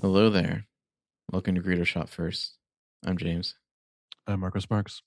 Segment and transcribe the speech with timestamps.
[0.00, 0.64] Hello there.
[1.32, 2.56] Welcome to Greedo Shot First.
[3.04, 3.56] I'm James.
[4.28, 5.02] I'm Marcos Marks.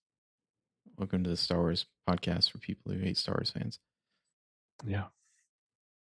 [0.97, 3.79] Welcome to the Star Wars podcast for people who hate Star Wars fans.
[4.85, 5.05] Yeah.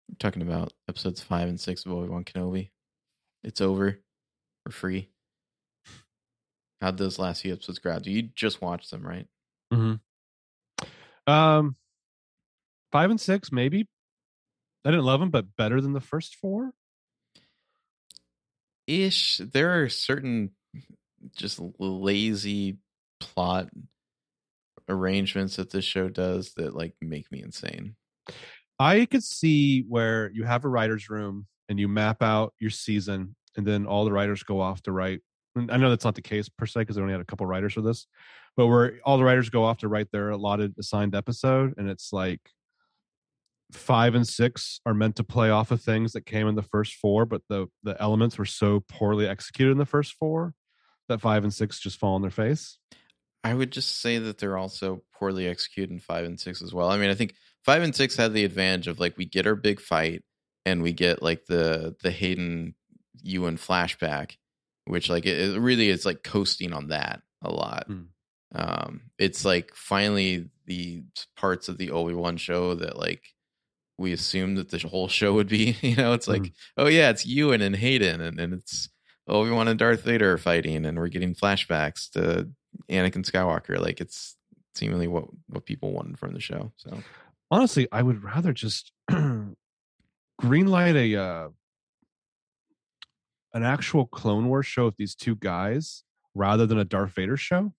[0.09, 2.71] We're talking about episodes five and six of Obi Wan Kenobi.
[3.43, 3.99] It's over
[4.65, 5.09] for free.
[6.81, 8.15] How'd those last few episodes grab you?
[8.15, 9.27] You just watched them, right?
[9.71, 11.31] Mm-hmm.
[11.31, 11.75] Um,
[12.91, 13.87] five and six, maybe.
[14.83, 16.71] I didn't love them, but better than the first four.
[18.91, 19.37] Ish.
[19.37, 20.51] There are certain
[21.37, 22.77] just lazy
[23.21, 23.69] plot
[24.89, 27.95] arrangements that this show does that like make me insane.
[28.79, 33.35] I could see where you have a writer's room and you map out your season,
[33.55, 35.21] and then all the writers go off to write.
[35.55, 37.73] I know that's not the case per se because they only had a couple writers
[37.73, 38.07] for this,
[38.57, 42.11] but where all the writers go off to write their allotted assigned episode, and it's
[42.11, 42.41] like
[43.71, 46.95] five and six are meant to play off of things that came in the first
[46.95, 50.53] four, but the the elements were so poorly executed in the first four
[51.07, 52.77] that five and six just fall on their face.
[53.43, 56.89] I would just say that they're also poorly executed in five and six as well.
[56.89, 57.33] I mean, I think
[57.65, 60.23] five and six had the advantage of like we get our big fight
[60.65, 62.75] and we get like the the Hayden
[63.23, 64.37] Ewan flashback,
[64.85, 67.85] which like it, it really is like coasting on that a lot.
[67.87, 68.01] Hmm.
[68.53, 71.03] Um, it's like finally the
[71.37, 73.23] parts of the Obi Wan show that like
[74.01, 75.77] we assumed that the whole show would be.
[75.81, 76.53] You know, it's like, Mhm.
[76.77, 78.89] oh yeah, it's Ewan and Hayden, and, and it's
[79.27, 82.49] Obi Wan and Darth Vader fighting, and we're getting flashbacks to
[82.89, 83.79] Anakin Skywalker.
[83.79, 84.35] Like it's
[84.75, 86.71] seemingly what what people wanted from the show.
[86.77, 86.97] So
[87.49, 88.91] honestly, I would rather just
[90.41, 91.49] greenlight a uh,
[93.53, 97.73] an actual Clone Wars show with these two guys rather than a Darth Vader show.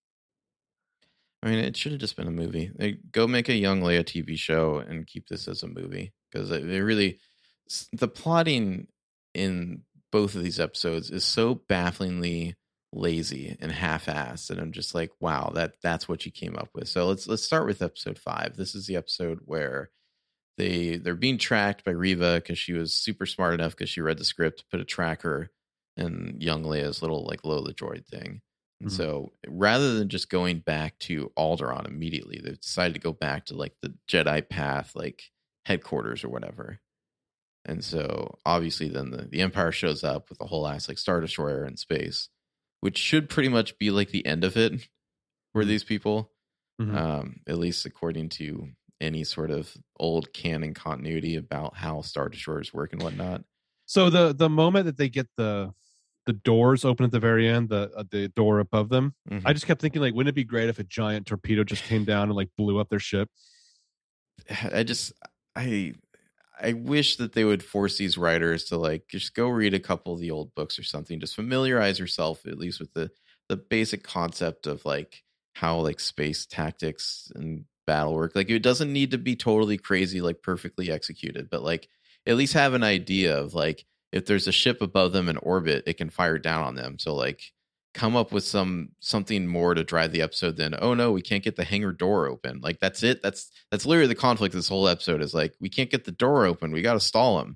[1.42, 2.98] I mean, it should have just been a movie.
[3.10, 6.62] Go make a Young Leia TV show and keep this as a movie because it
[6.62, 7.18] really
[7.92, 8.86] the plotting
[9.34, 12.54] in both of these episodes is so bafflingly
[12.92, 16.88] lazy and half-assed and I'm just like, wow, that that's what you came up with.
[16.88, 18.56] So let's let's start with episode 5.
[18.56, 19.90] This is the episode where
[20.58, 24.18] they they're being tracked by Reva cuz she was super smart enough cuz she read
[24.18, 25.50] the script put a tracker
[25.96, 28.42] in young Leia's little like Lola droid thing.
[28.82, 28.94] And Mhm.
[28.96, 33.54] so rather than just going back to Alderaan immediately, they've decided to go back to
[33.56, 35.30] like the Jedi Path, like
[35.64, 36.80] headquarters or whatever.
[37.64, 41.20] And so obviously then the, the Empire shows up with a whole ass like Star
[41.20, 42.28] Destroyer in space,
[42.80, 44.88] which should pretty much be like the end of it
[45.52, 45.68] for Mhm.
[45.68, 46.32] these people.
[46.80, 46.94] Mhm.
[46.96, 52.72] Um, at least according to any sort of old canon continuity about how Star Destroyers
[52.74, 53.44] work and whatnot.
[53.86, 55.72] So the the moment that they get the
[56.26, 59.46] the doors open at the very end, the uh, the door above them, Mhm.
[59.46, 62.04] I just kept thinking like, wouldn't it be great if a giant torpedo just came
[62.04, 63.28] down and like blew up their ship?
[64.72, 65.12] I just
[65.56, 65.94] I
[66.60, 70.14] I wish that they would force these writers to like just go read a couple
[70.14, 71.20] of the old books or something.
[71.20, 73.10] Just familiarize yourself at least with the
[73.48, 78.34] the basic concept of like how like space tactics and battle work.
[78.36, 81.88] Like it doesn't need to be totally crazy, like perfectly executed, but like
[82.26, 85.84] at least have an idea of like if there's a ship above them in orbit,
[85.86, 86.98] it can fire down on them.
[86.98, 87.42] So like
[87.94, 91.44] come up with some something more to drive the episode than oh no we can't
[91.44, 94.88] get the hangar door open like that's it that's that's literally the conflict this whole
[94.88, 97.54] episode is like we can't get the door open we got to stall them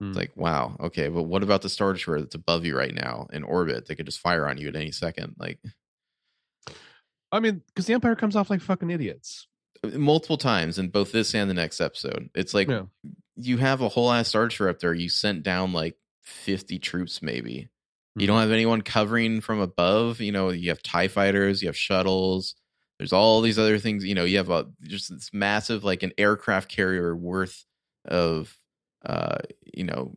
[0.00, 0.10] Hmm.
[0.10, 3.26] it's like wow okay but what about the star destroyer that's above you right now
[3.32, 5.58] in orbit they could just fire on you at any second like
[7.32, 9.48] I mean, because the Empire comes off like fucking idiots.
[9.92, 12.82] multiple times in both this and the next episode it's like Yeah.
[13.36, 17.68] You have a whole ass destroyer up there you sent down like 50 troops maybe.
[18.16, 21.76] You don't have anyone covering from above you know you have tie fighters you have
[21.76, 22.54] shuttles
[22.98, 26.12] there's all these other things you know you have a just this massive like an
[26.16, 27.64] aircraft carrier worth
[28.04, 28.56] of
[29.04, 29.38] uh
[29.72, 30.12] you know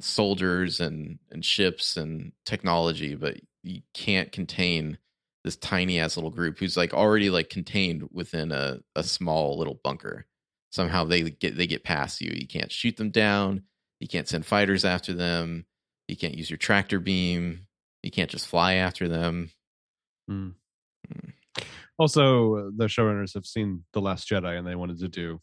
[0.00, 4.96] soldiers and and ships and technology but you can't contain
[5.44, 9.78] this tiny ass little group who's like already like contained within a, a small little
[9.82, 10.26] bunker
[10.70, 13.62] somehow they get they get past you you can't shoot them down
[14.00, 15.66] you can't send fighters after them
[16.08, 17.66] you can't use your tractor beam
[18.02, 19.50] you can't just fly after them
[20.28, 20.50] Hmm.
[21.12, 21.30] Hmm.
[21.98, 25.40] Also, uh, the showrunners have seen The Last Jedi, and they wanted to do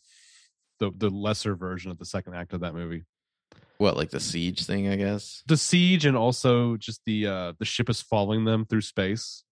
[0.79, 3.03] the the lesser version of the second act of that movie.
[3.79, 7.65] what like the siege thing i guess The siege, and also just the uh the
[7.65, 9.43] ship is following them through space,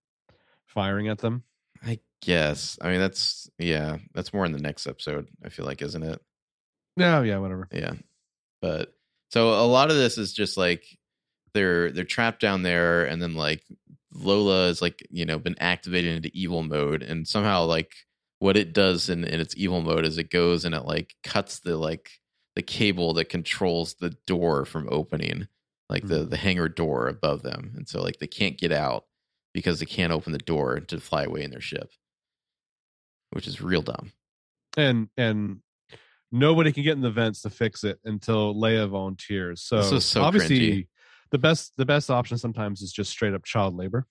[0.68, 1.44] firing at them.
[1.86, 5.81] i guess i mean that's yeah that's more in the next episode i feel like
[5.81, 6.19] isn't it
[6.98, 7.68] Yeah, yeah, whatever.
[7.72, 7.94] yeah
[8.62, 8.94] but
[9.31, 10.83] so a lot of this is just like
[11.54, 13.63] they're they're trapped down there and then like
[14.13, 17.92] lola is like you know been activated into evil mode and somehow like
[18.39, 21.60] what it does in, in its evil mode is it goes and it like cuts
[21.60, 22.10] the like
[22.56, 25.48] the cable that controls the door from opening
[25.89, 26.30] like the Mhm.
[26.31, 29.06] the hangar door above them, and so like they can't get out
[29.54, 31.92] because they can't open the door to fly away in their ship,
[33.35, 34.13] which is real dumb.
[34.77, 35.59] and and
[36.31, 39.61] nobody can get in the vents to fix it until Leia volunteers.
[39.61, 40.87] So, so obviously, cringy.
[41.31, 44.07] the best the best option sometimes is just straight up child labor.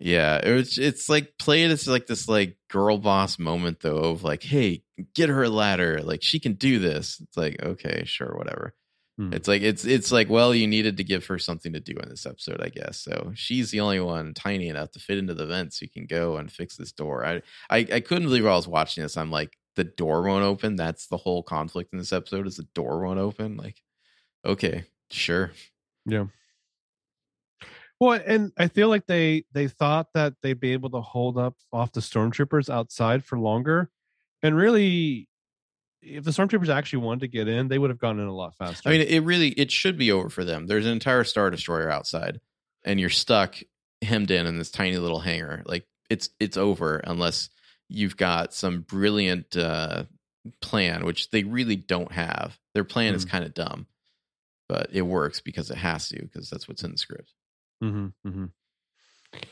[0.00, 4.42] Yeah, it's it's like played as like this like girl boss moment though of like,
[4.42, 4.82] hey,
[5.14, 7.20] get her a ladder, like she can do this.
[7.22, 8.74] It's like okay, sure, whatever.
[9.18, 9.32] Hmm.
[9.32, 12.08] It's like it's it's like well, you needed to give her something to do in
[12.08, 12.98] this episode, I guess.
[13.00, 16.36] So she's the only one tiny enough to fit into the vents you can go
[16.36, 17.24] and fix this door.
[17.24, 19.16] I I, I couldn't believe while I was watching this.
[19.16, 20.76] I'm like, the door won't open.
[20.76, 23.56] That's the whole conflict in this episode is the door won't open.
[23.56, 23.80] Like,
[24.44, 25.52] okay, sure.
[26.04, 26.26] Yeah.
[27.98, 31.54] Well, and I feel like they they thought that they'd be able to hold up
[31.72, 33.90] off the stormtroopers outside for longer,
[34.42, 35.28] and really,
[36.06, 38.54] if the stormtroopers actually wanted to get in, they would have gone in a lot
[38.56, 38.88] faster.
[38.88, 40.66] I mean, it really it should be over for them.
[40.66, 42.40] There's an entire star destroyer outside,
[42.84, 43.56] and you're stuck
[44.02, 45.62] hemmed in in this tiny little hangar.
[45.66, 47.50] Like it's it's over unless
[47.88, 50.04] you've got some brilliant uh,
[50.60, 52.58] plan, which they really don't have.
[52.74, 53.30] Their plan is Mhm.
[53.30, 53.86] kind of dumb,
[54.68, 57.32] but it works because it has to because that's what's in the script.
[57.82, 58.44] Mm-hmm, mm-hmm.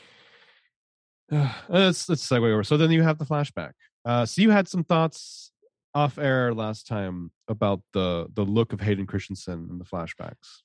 [1.31, 2.63] Uh, let's let's segue over.
[2.63, 3.71] So then you have the flashback.
[4.05, 5.51] Uh, so you had some thoughts
[5.95, 10.61] off air last time about the the look of Hayden Christensen in the flashbacks.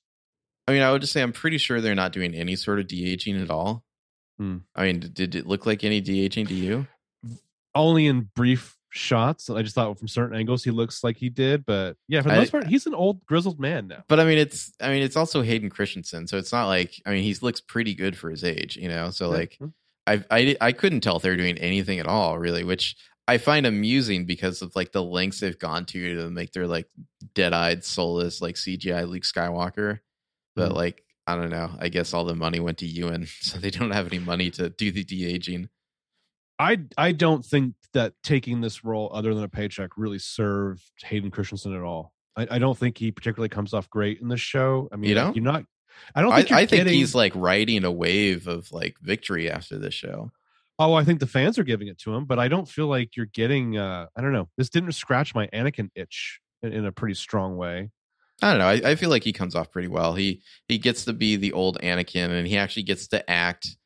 [0.67, 2.87] I mean, I would just say I'm pretty sure they're not doing any sort of
[2.87, 3.83] de aging at all.
[4.37, 4.57] Hmm.
[4.75, 6.85] I mean, did it look like any de aging to you?
[7.73, 9.49] Only in brief shots.
[9.49, 12.35] I just thought from certain angles he looks like he did, but yeah, for the
[12.35, 14.03] I- most part, he's an old grizzled man now.
[14.09, 17.11] But I mean, it's I mean, it's also Hayden Christensen, so it's not like I
[17.11, 19.09] mean, he looks pretty good for his age, you know.
[19.09, 19.57] So like,
[20.05, 22.95] I I I couldn't tell if they're doing anything at all, really, which
[23.31, 26.87] I find amusing because of like the lengths they've gone to to make their like
[27.33, 29.99] dead-eyed, soulless like CGI Luke Skywalker.
[30.55, 30.75] But Mhm.
[30.75, 31.71] like, I don't know.
[31.79, 34.69] I guess all the money went to Ewan, so they don't have any money to
[34.69, 35.69] do the de aging.
[36.59, 41.31] I I don't think that taking this role, other than a paycheck, really served Hayden
[41.31, 42.13] Christensen at all.
[42.37, 44.87] I, I don't think he particularly comes off great in this show.
[44.91, 45.35] I mean, You don't?
[45.35, 45.65] you're not.
[46.15, 48.95] I don't I, think you're I think getting, he's like riding a wave of like
[49.01, 50.31] victory after this show.
[50.83, 53.15] Oh, I think the fans are giving it to him, but I don't feel like
[53.15, 53.77] you're getting.
[53.77, 54.49] uh I don't know.
[54.57, 57.89] This didn't scratch my Anakin itch in, in a pretty strong way.
[58.41, 58.67] I don't know.
[58.87, 60.15] I, I feel like he comes off pretty well.
[60.15, 63.77] He he gets to be the old Anakin, and he actually gets to act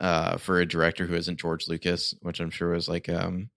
[0.00, 3.50] uh, for a director who isn't George Lucas, which I'm sure was like um,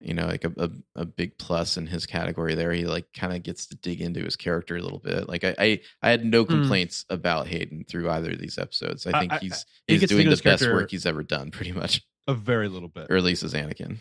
[0.00, 2.54] you know, like a a, a big plus in his category.
[2.54, 5.28] There, he like kind of gets to dig into his character a little bit.
[5.28, 6.52] Like I I, I had no Hmm.
[6.62, 9.06] complaints about Hayden through either of these episodes.
[9.06, 11.72] I think I- he's he he's doing the best character- work he's ever done, pretty
[11.72, 13.08] much, A very little bit.
[13.10, 13.98] or at least as Anakin.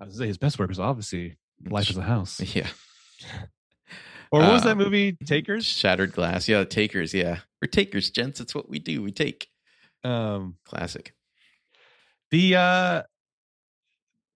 [0.00, 1.36] I was say his best work is obviously
[1.68, 2.40] Life as a House.
[2.54, 2.68] Yeah,
[4.32, 5.16] Or what was Uh, that movie?
[5.24, 5.64] Takers.
[5.64, 6.48] Shattered Glass.
[6.48, 7.14] Yeah, takers.
[7.14, 8.38] Yeah, we're takers, gents.
[8.38, 9.02] That's what we do.
[9.02, 9.48] We take.
[10.04, 11.14] Um, Classic.
[12.30, 13.02] the uh,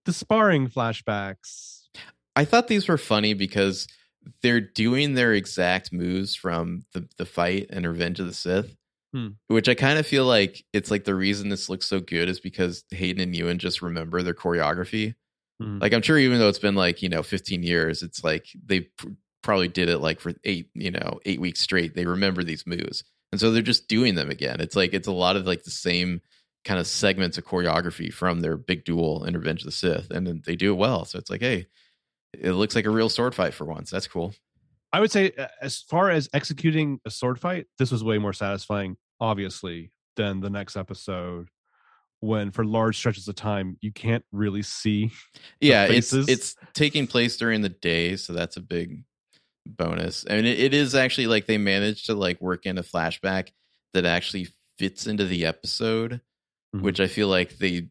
[0.07, 1.83] the sparring flashbacks.
[2.35, 3.87] I thought these were funny because
[4.43, 8.75] they're doing their exact moves from the, the fight and Revenge of the Sith,
[9.13, 9.29] Hmm.
[9.49, 12.39] which I kind of feel like it's like the reason this looks so good is
[12.39, 15.15] because Hayden and Ewan just remember their choreography.
[15.61, 15.81] Mhm.
[15.81, 18.83] Like I'm sure even though it's been like, you know, 15 years, it's like they
[18.83, 19.09] pr-
[19.43, 21.95] probably did it like for eight, you know, eight weeks straight.
[21.95, 23.03] They remember these moves.
[23.33, 24.61] And so they're just doing them again.
[24.61, 26.21] It's like, it's a lot of like the same
[26.65, 30.11] kind of segments of choreography from their big duel in Revenge of the Sith.
[30.11, 31.05] And then they do it well.
[31.05, 31.67] So it's like, hey,
[32.33, 33.91] it looks like a real sword fight for once.
[33.91, 34.35] That's cool.
[34.93, 35.33] I would say,
[35.63, 40.51] as far as executing a sword fight, this was way more satisfying, obviously, than the
[40.51, 41.49] next episode.
[42.23, 45.11] When for large stretches of time you can't really see.
[45.61, 49.05] Yeah, it's it's taking place during the day, so that's a big
[49.67, 50.27] bonus.
[50.29, 53.49] I mean, it, it is actually like they managed to like work in a flashback
[53.95, 56.21] that actually fits into the episode,
[56.75, 56.83] Mhm.
[56.83, 57.89] which I feel like they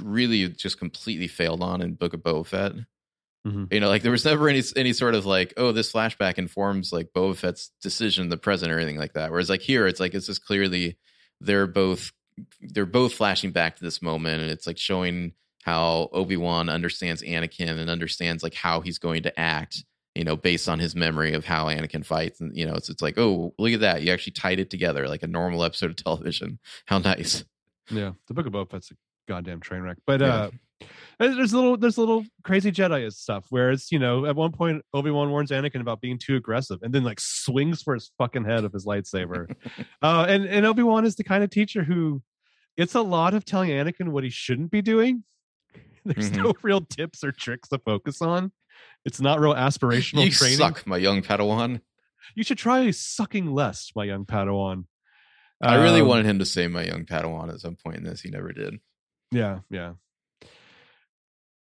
[0.00, 2.72] really just completely failed on in Book of Boba Fett.
[3.46, 3.72] Mhm.
[3.72, 6.92] You know, like there was never any any sort of like, oh, this flashback informs
[6.92, 9.30] like Boba Fett's decision in the present or anything like that.
[9.30, 10.98] Whereas like here, it's like it's just clearly
[11.40, 12.12] they're both
[12.60, 17.22] they're both flashing back to this moment, and it's like showing how Obi Wan understands
[17.22, 19.84] Anakin and understands like how he's going to act.
[20.14, 23.02] You know, based on his memory of how Anakin fights, and you know, it's it's
[23.02, 24.02] like, oh, look at that!
[24.02, 26.58] You actually tied it together like a normal episode of television.
[26.86, 27.44] How nice!
[27.90, 28.94] Yeah, the Book of Boba Fett's a
[29.28, 29.98] goddamn train wreck.
[30.06, 30.50] But uh
[31.18, 35.10] there's little there's little crazy Jedi stuff where it's you know at one point Obi
[35.10, 38.64] Wan warns Anakin about being too aggressive and then like swings for his fucking head
[38.64, 39.54] of his lightsaber.
[40.02, 42.22] uh, and and Obi Wan is the kind of teacher who
[42.76, 45.24] it's a lot of telling Anakin what he shouldn't be doing.
[46.04, 46.36] There's Mhm.
[46.44, 48.52] no real tips or tricks to focus on.
[49.06, 50.58] It's not real aspirational you training.
[50.58, 51.80] suck, my young Padawan.
[52.34, 54.84] You should try sucking less, my young Padawan.
[55.62, 58.20] I really Um, wanted him to say my young Padawan at some point in this.
[58.20, 58.74] He never did.
[59.32, 59.94] Yeah, yeah,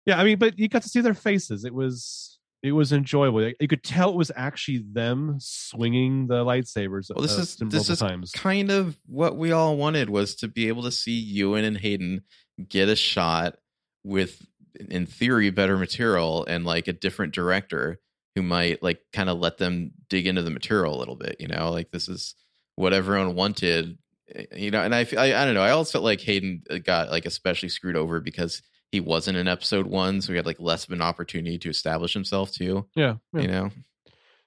[0.07, 0.19] yeah.
[0.21, 1.65] I mean, but you got to see their faces.
[1.65, 3.51] It was it was enjoyable.
[3.59, 7.11] You could tell it was actually them swinging the lightsabers.
[7.15, 8.33] Well, this uh, is this is times.
[8.33, 12.23] kind of what we all wanted was to be able to see Ewan and Hayden
[12.69, 13.57] get a shot
[14.05, 14.47] with,
[14.91, 17.99] in theory, better material and like a different director
[18.35, 21.37] who might like kind of let them dig into the material a little bit.
[21.41, 22.35] You know, like this is
[22.77, 23.97] what everyone wanted.
[24.35, 25.63] eh, You know, and I I don't know.
[25.63, 28.61] I always felt like Hayden uh, got like especially screwed over because
[28.93, 32.13] he wasn't in episode one, so he had like less of an opportunity to establish
[32.13, 32.87] himself too.
[32.95, 33.41] Yeah, yeah.
[33.41, 33.71] You know,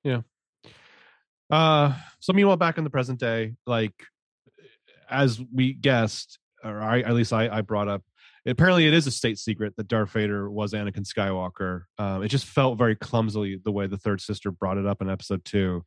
[0.04, 0.22] yeah.
[1.50, 3.94] Uh, so meanwhile, back in the present day, like
[5.10, 8.02] as we guessed, or I, at least I, I brought up,
[8.46, 11.84] apparently it is a state secret that Darth Vader was Anakin Skywalker.
[11.98, 15.10] Um, it just felt very clumsily the way the third sister brought it up in
[15.10, 15.84] episode two.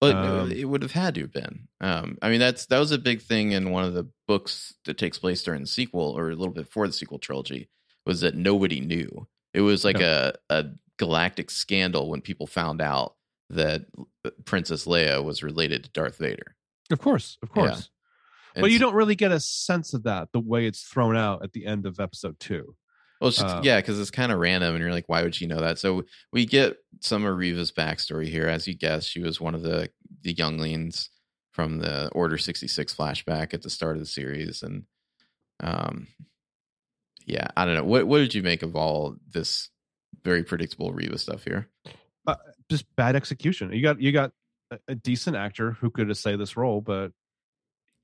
[0.00, 1.68] But Um, it would have had to have been.
[1.80, 4.98] Um, I mean, that's that was a big thing in one of the books that
[4.98, 7.70] takes place during the sequel, or a little bit before the sequel trilogy,
[8.06, 9.26] was that nobody knew.
[9.52, 10.66] It was like a a
[10.98, 13.16] galactic scandal when people found out
[13.50, 13.86] that
[14.44, 16.56] Princess Leia was related to Darth Vader.
[16.90, 17.62] Of course, of Yeah.
[17.68, 17.90] course.
[18.54, 21.42] And but you don't really get a sense of that the way it's thrown out
[21.44, 22.74] at the end of episode two.
[23.20, 25.46] Well, just, uh, yeah, because it's kind of random, and you're like, why would she
[25.46, 25.78] know that?
[25.78, 28.46] So we get some of Reva's backstory here.
[28.46, 29.90] As you guessed, she was one of the
[30.22, 31.10] the younglings
[31.52, 34.84] from the Order sixty six flashback at the start of the series, and
[35.60, 36.08] um,
[37.26, 37.84] yeah, I don't know.
[37.84, 39.68] What what did you make of all this
[40.24, 41.68] very predictable Reva stuff here?
[42.68, 43.72] Just bad execution.
[43.72, 44.32] You got you got
[44.70, 47.12] a, a decent actor who could say this role, but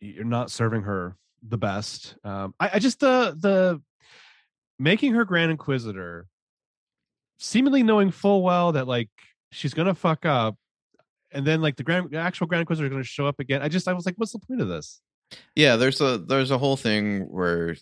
[0.00, 2.16] you're not serving her the best.
[2.24, 3.82] Um, I, I just the the
[4.78, 6.26] making her Grand Inquisitor,
[7.38, 9.10] seemingly knowing full well that like
[9.50, 10.56] she's gonna fuck up,
[11.32, 13.62] and then like the grand the actual Grand Inquisitor is gonna show up again.
[13.62, 15.00] I just I was like, what's the point of this?
[15.56, 17.76] Yeah, there's a there's a whole thing where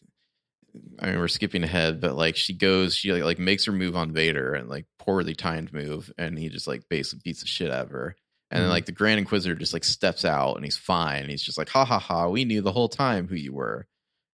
[0.98, 3.96] I mean we're skipping ahead, but like she goes, she like, like makes her move
[3.96, 7.70] on Vader and like poorly timed move, and he just like basically beats the shit
[7.70, 8.14] out of her.
[8.50, 8.72] And then Mhm.
[8.72, 11.28] like the Grand Inquisitor just like steps out and he's fine.
[11.28, 13.86] He's just like, ha ha ha, we knew the whole time who you were.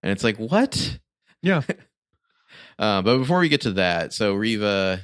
[0.04, 1.00] And it's like, what?
[1.42, 1.62] Yeah.
[2.78, 5.02] Uh, but before we get to that, so Reva,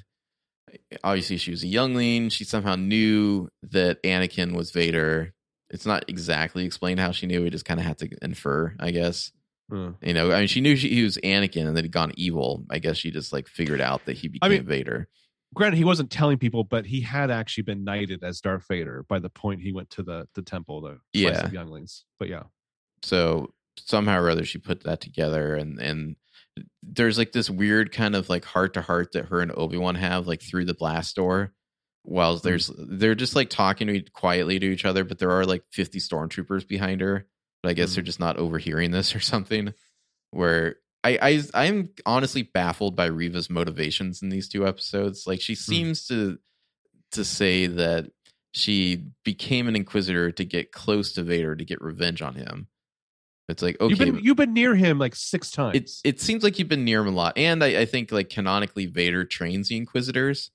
[1.04, 2.30] obviously she was a youngling.
[2.30, 5.34] She somehow knew that Anakin was Vader.
[5.70, 7.44] It's not exactly explained how she knew.
[7.44, 9.32] We just kind of had to infer, I guess.
[9.72, 9.92] Hmm.
[10.02, 12.66] You know, I mean, she knew she, he was Anakin and that he'd gone evil.
[12.70, 15.08] I guess she just like figured out that he became I mean, Vader.
[15.54, 19.20] Granted, he wasn't telling people, but he had actually been knighted as Darth Vader by
[19.20, 21.46] the point he went to the the temple, the place Yeah.
[21.46, 22.04] of younglings.
[22.20, 22.44] But yeah,
[23.04, 26.16] So somehow or other, she put that together, and and
[26.84, 29.96] there's like this weird kind of like heart to heart that her and Obi Wan
[29.96, 31.54] have like through the blast door.
[32.04, 32.48] While Hmm.
[32.48, 36.00] there's they're just like talking to, quietly to each other, but there are like 50
[36.00, 37.28] stormtroopers behind her.
[37.64, 37.96] But I guess Hmm.
[37.96, 39.74] they're just not overhearing this or something.
[40.32, 45.26] Where I I I'm honestly baffled by Reva's motivations in these two episodes.
[45.28, 46.38] Like she seems to
[47.12, 48.10] to say that
[48.54, 52.68] she became an inquisitor to get close to Vader to get revenge on him.
[53.50, 56.02] It's like okay, you've been you've been near him like six times.
[56.04, 58.30] it it seems like you've been near him a lot, and I, I think like
[58.30, 60.52] canonically Vader trains the Inquisitors,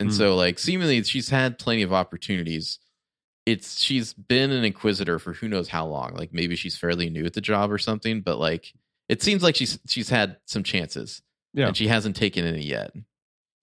[0.00, 0.16] and Hmm.
[0.16, 2.78] so like seemingly she's had plenty of opportunities.
[3.46, 6.14] It's she's been an Inquisitor for who knows how long.
[6.14, 8.72] Like maybe she's fairly new at the job or something, but like
[9.08, 11.22] it seems like she's she's had some chances,
[11.52, 11.66] Yeah.
[11.68, 12.92] and she hasn't taken any yet.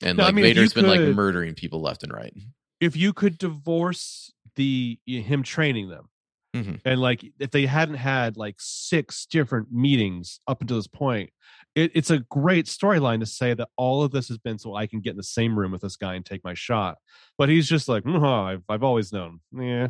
[0.02, 2.34] And No, I like mean, Vader's been like murdering people left and right.
[2.82, 6.10] if you could divorce the him training them,
[6.56, 6.82] Mhm.
[6.84, 11.30] and like if they hadn't had like six different meetings up until this point,
[11.84, 14.88] it, it's a great storyline to say that all of this has been so I
[14.88, 16.98] can get in the same room with this guy and take my shot.
[17.38, 19.40] But he's just like, "Mhm, I've I've always known.
[19.56, 19.90] Yeah,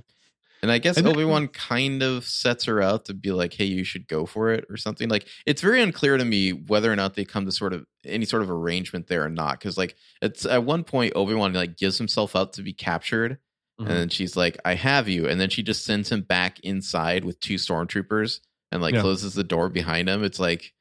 [0.62, 3.84] And I guess Obi Wan kind of sets her out to be like, "Hey, you
[3.84, 5.08] should go for it" or something.
[5.10, 8.26] Like it's very unclear to me whether or not they come to sort of any
[8.26, 9.60] sort of arrangement there or not.
[9.60, 13.38] Because like it's at one point Obi Wan like gives himself up to be captured,
[13.80, 13.86] Mhm.
[13.88, 17.24] and then she's like, "I have you," and then she just sends him back inside
[17.24, 18.42] with two stormtroopers
[18.72, 19.02] and like Yeah.
[19.02, 20.24] closes the door behind him.
[20.24, 20.74] It's like,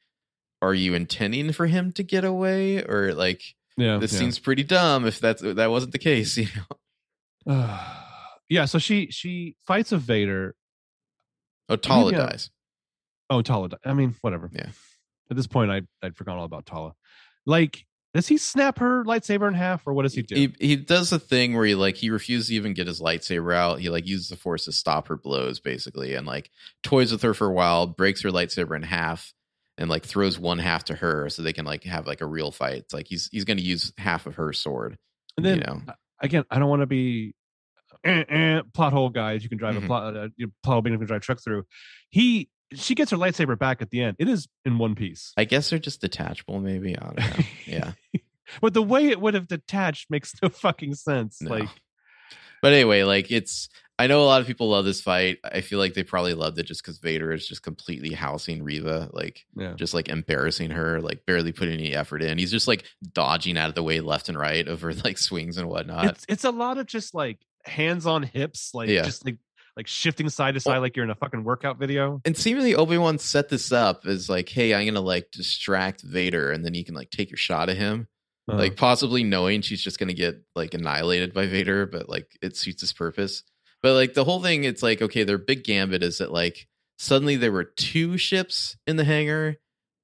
[0.61, 3.41] are you intending for him to get away, or like
[3.77, 3.97] yeah.
[3.97, 4.19] this yeah.
[4.19, 6.37] seems pretty dumb if that's that wasn't the case?
[6.37, 6.47] You
[7.45, 7.79] know?
[8.49, 8.65] yeah.
[8.65, 10.55] So she she fights a Vader.
[11.69, 12.17] Oh, Tala Yeah.
[12.17, 12.49] dies.
[13.29, 13.69] Oh, Tala.
[13.69, 14.49] di- I mean, whatever.
[14.51, 14.69] Yeah.
[15.29, 16.93] At this point, I I'd forgotten all about Tala.
[17.45, 20.35] Like, does he snap her lightsaber in half, or what does he do?
[20.35, 23.55] He he does a thing where he like he refuses to even get his lightsaber
[23.55, 23.79] out.
[23.79, 26.49] He like uses the force to stop her blows basically, and like
[26.83, 29.31] toys with her for a while, breaks her lightsaber in half,
[29.79, 32.51] and like throws one half to her so they can like have like a real
[32.51, 32.77] fight.
[32.79, 34.97] It's like he's he's going to use half of her sword.
[35.37, 35.81] and then you know,
[36.21, 37.33] again, I don't want to be
[38.03, 39.83] eh, eh, plot hole guys you can drive Mhm.
[39.85, 41.63] a plot uh, you plot hole being you can drive a truck through.
[42.09, 44.15] He she gets her lightsaber back at the end.
[44.19, 45.33] It is in one piece.
[45.35, 46.95] I guess they're just detachable, maybe.
[46.95, 47.45] I don't know.
[47.65, 47.91] Yeah.
[48.61, 51.41] but the way it would have detached makes no fucking sense.
[51.41, 51.49] No.
[51.51, 51.69] Like
[52.61, 53.69] But anyway, like it's
[53.99, 55.39] I know a lot of people love this fight.
[55.43, 59.09] I feel like they probably loved it just because Vader is just completely housing Reva,
[59.11, 59.73] like yeah.
[59.73, 62.37] just like embarrassing her, like barely putting any effort in.
[62.37, 65.57] He's just like dodging out of the way left and right of her like swings
[65.57, 66.05] and whatnot.
[66.05, 69.03] It's it's a lot of just like hands on hips, like Yeah.
[69.03, 69.37] just like
[69.75, 72.21] like shifting side to side like you're in a fucking workout video.
[72.23, 76.63] and seemingly Obi-Wan set this up as like, hey, I'm gonna like distract Vader and
[76.63, 78.07] then you can like take your shot at him.
[78.49, 82.55] Uh, like possibly knowing she's just gonna get like annihilated by Vader, but like it
[82.55, 83.43] suits his purpose.
[83.81, 86.67] But like the whole thing, it's like okay, their big gambit is that like
[86.97, 89.57] suddenly there were two ships in the hangar,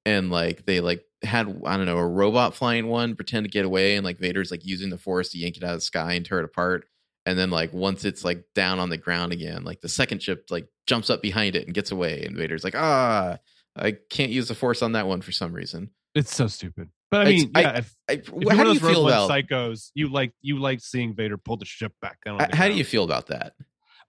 [0.06, 3.66] and like they like had I don't know a robot flying one pretend to get
[3.66, 6.14] away, and like Vader's like using the Force to yank it out of the sky
[6.14, 6.86] and tear it apart.
[7.26, 10.46] And then like once it's like down on the ground again, like the second ship
[10.50, 13.38] like jumps up behind it and gets away, and Vader's like ah.
[13.78, 15.90] I can't use the force on that one for some reason.
[16.16, 16.90] It's so stupid.
[17.12, 19.92] But I mean, I- yeah, if, I, if how do you feel about psychos?
[19.94, 22.38] You like you like seeing Vader pull the ship back down.
[22.40, 23.54] The How do you feel about that?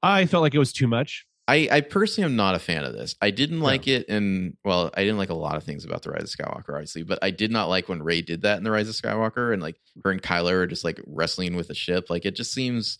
[0.02, 1.26] I felt like it was too much.
[1.48, 3.14] I, I personally am not a fan of this.
[3.22, 6.10] I didn't like it and well, I didn't like a lot of things about the
[6.10, 8.70] Rise of Skywalker, obviously, but I did not like when Rey did that in the
[8.72, 12.10] Rise of Skywalker, and like her and Kylo are just like wrestling with a ship.
[12.10, 12.98] Like it just seems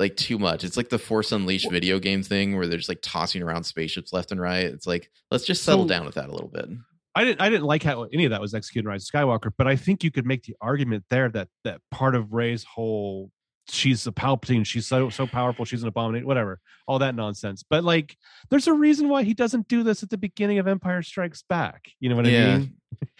[0.00, 0.64] like too much.
[0.64, 4.12] It's like the Force Unleashed video game thing where they're just like tossing around spaceships
[4.12, 4.64] left and right.
[4.66, 6.68] It's like let's just settle So- down with that a little bit.
[7.18, 9.50] I didn't I didn't like how any of that was executed in Rise of Skywalker,
[9.56, 13.30] but I think you could make the argument there that that part of Rey's whole
[13.70, 17.62] she's a Palpatine, she's so so powerful, she's an abomination, whatever, all that nonsense.
[17.68, 18.16] But like,
[18.50, 21.88] there's a reason why he doesn't do this at the beginning of Empire Strikes Back.
[22.00, 22.58] You know what I Yeah.
[22.58, 22.74] mean?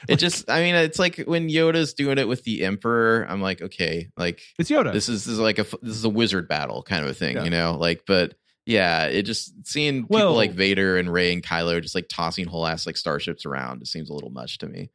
[0.09, 3.26] It just, I mean, it's like when Yoda's doing it with the Emperor.
[3.28, 4.93] I'm like, okay, like It's Yoda.
[4.95, 7.37] this is, this is like a this is a wizard battle kind of a thing,
[7.37, 7.45] Yeah.
[7.45, 7.76] you know.
[7.78, 8.35] Like, but
[8.68, 12.46] yeah, it just seeing people Well- like Vader and Rey and Kylo just like tossing
[12.46, 13.80] whole ass like starships around.
[13.80, 14.90] It seems a little much to me.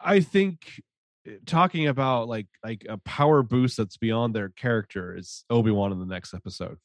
[0.00, 0.80] I think
[1.28, 5.92] uh, talking about like like a power boost that's beyond their character is Obi Wan
[5.92, 6.78] in the next episode.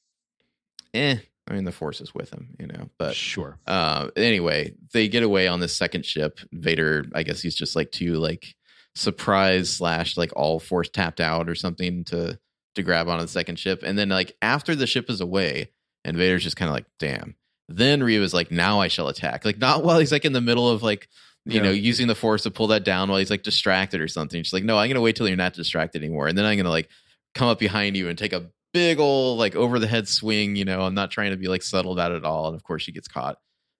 [0.94, 2.90] Eh, I mean, the Force is with him, you know.
[2.98, 3.58] But sure.
[3.66, 6.40] uh, anyway, they get away on this second ship.
[6.52, 8.54] Vader, I guess he's just like too like
[8.96, 12.38] surprise slash like all Force tapped out or something to
[12.76, 13.84] to grab onto the second ship.
[13.84, 15.70] And then like after the ship is away,
[16.04, 17.36] and Vader's just kind of like, damn.
[17.70, 19.46] Then Reva's like, now I shall attack.
[19.46, 21.08] Like not while he's like in the middle of like
[21.46, 21.64] you Yeah.
[21.64, 24.42] know using the Force to pull that down while he's like distracted or something.
[24.44, 26.70] She's like, no, I'm gonna wait till you're not distracted anymore, and then I'm gonna
[26.70, 26.90] like
[27.36, 30.56] come up behind you and take a big old like over the head swing.
[30.56, 32.48] You know, I'm not trying to be like subtle about it at all.
[32.48, 33.38] And of course, she gets caught,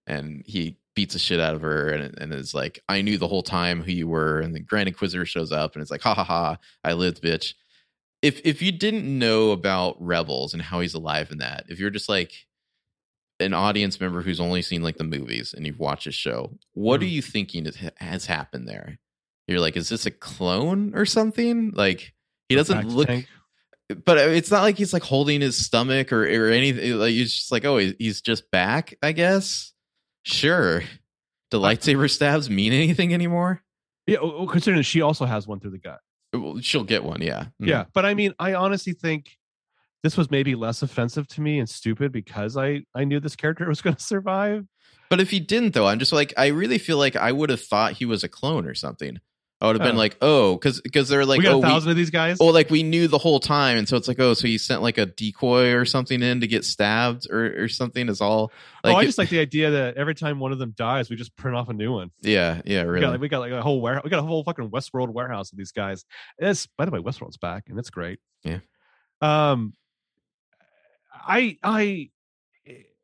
[0.08, 3.28] and he beats the shit out of her, and and is like, I knew the
[3.28, 4.40] whole time who you were.
[4.40, 7.54] And the Grand Inquisitor shows up, and it's like, ha ha ha, I lived, bitch.
[8.24, 11.92] If if you didn't know about Rebels and how he's alive in that, if you're
[11.92, 12.34] just like
[13.40, 17.02] an audience member who's only seen like the movies and you've watched his show, what
[17.02, 17.12] are Mhm.
[17.12, 18.98] you thinking has happened there?
[19.48, 21.72] You're like, is this a clone or something?
[21.76, 22.14] Like
[22.50, 23.28] he doesn't look tank.
[24.06, 26.94] but it's not like he's like holding his stomach or or anything.
[26.98, 28.96] Like he's just like, oh, he's just back.
[29.04, 29.74] I guess.
[30.24, 30.82] Sure.
[31.52, 33.62] Do lightsaber stabs mean anything anymore?
[34.08, 36.00] Yeah, well, considering she also has one through the gut.
[36.34, 37.22] Well, She'll get one.
[37.22, 37.46] Yeah.
[37.62, 37.68] Mm.
[37.68, 39.38] Yeah, but I mean, I honestly think
[40.02, 43.68] this was maybe less offensive to me and stupid because I I knew this character
[43.70, 44.66] was going to survive.
[45.10, 47.62] But if he didn't, though, I'm just like, I really feel like I would have
[47.62, 49.20] thought he was a clone or something.
[49.64, 49.98] I would have been Oh.
[50.00, 52.38] like, oh, because because they're like, we got oh, a we, thousand of these guys.
[52.42, 54.82] oh, like we knew the whole time, and so it's like, oh, so he sent
[54.82, 58.10] like a decoy or something in to get stabbed or or something.
[58.10, 58.52] Is all.
[58.84, 61.10] Like oh, I it- just like the idea that every time one of them dies,
[61.10, 62.12] we just print off a new one.
[62.22, 63.02] yeah, yeah, We really.
[63.02, 64.04] got, like, we got like a whole warehouse.
[64.04, 66.04] We got a whole fucking Westworld warehouse of these guys.
[66.38, 68.20] It's by the way, Westworld's back, and it's great.
[68.44, 68.60] Yeah.
[69.22, 69.74] Um,
[71.26, 72.10] I I,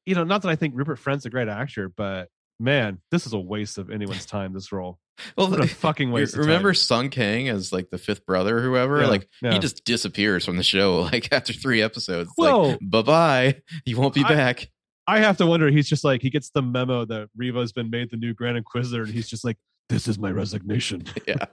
[0.05, 3.33] you know, not that I think Rupert Friend's a great actor, but man, this is
[3.33, 4.51] a waste of anyone's time.
[4.53, 4.99] This role,
[5.37, 6.35] well, what a fucking waste.
[6.37, 6.73] remember.
[6.73, 9.01] Sung Kang as like the fifth brother or whoever?
[9.01, 9.53] Yeah, like yeah.
[9.53, 12.31] he just disappears from the show like after three episodes.
[12.37, 13.61] Well- like bye bye.
[13.85, 14.69] You won't be I- back.
[15.07, 15.69] I have to wonder.
[15.71, 19.01] He's just like he gets the memo that Reva's been made the new Grand Inquisitor,
[19.03, 19.57] and he's just like,
[19.89, 21.45] "This is my resignation." Yeah.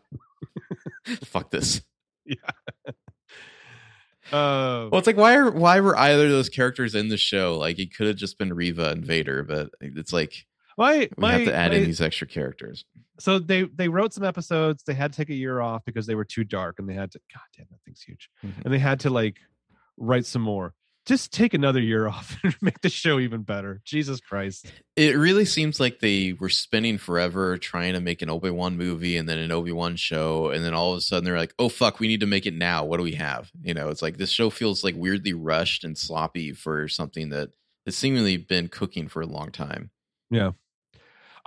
[1.25, 1.81] Fuck this.
[2.27, 2.35] Yeah.
[4.33, 7.57] Uh, Well, it's like why are why were either of those characters in the show?
[7.59, 10.35] Like it could have just been Reva and Vader, but it's like
[10.77, 12.85] my we my, have to add my- in these extra characters.
[13.19, 14.83] So they they wrote some episodes.
[14.85, 17.11] They had to take a year off because they were too dark, and they had
[17.13, 17.21] to.
[17.33, 18.29] God damn, that thing's huge.
[18.45, 18.65] Mhm.
[18.65, 19.39] And they had to like
[19.97, 20.75] write some more.
[21.07, 23.81] just take another year off and make the show even better.
[23.85, 24.67] Jesus Christ.
[24.97, 29.17] It really seems like they were spending forever trying to make an Obi Wan movie
[29.17, 31.69] and then an Obi Wan show, and then all of a sudden they're like, "Oh
[31.69, 32.85] fuck, we need to make it now.
[32.85, 35.97] What do we have?" You know, it's like this show feels like weirdly rushed and
[35.97, 37.51] sloppy for something that
[37.85, 39.91] has seemingly been cooking for a long time.
[40.29, 40.51] Yeah.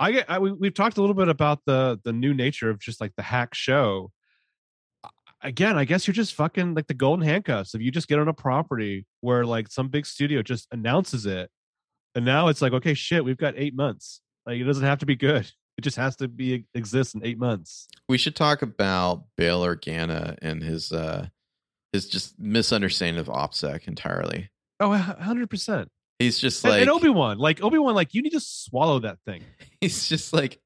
[0.00, 0.30] I get.
[0.30, 3.12] I, we, we've talked a little bit about the the new nature of just like
[3.16, 4.10] the hack show.
[5.42, 7.74] Again, I guess you're just fucking like the golden handcuffs.
[7.74, 11.50] If you just get on a property where like some big studio just announces it,
[12.14, 14.22] and now it's like, okay, shit, we've got eight months.
[14.46, 15.50] Like it doesn't have to be good.
[15.78, 17.86] It just has to be exist in eight months.
[18.08, 21.28] We should talk about Bail Organa and his uh
[21.92, 24.50] his just misunderstanding of OPSEC entirely.
[24.78, 25.88] Oh, hundred percent.
[26.20, 29.18] He's just like and Obi Wan, like Obi Wan, like you need to swallow that
[29.26, 29.42] thing.
[29.80, 30.60] he's just like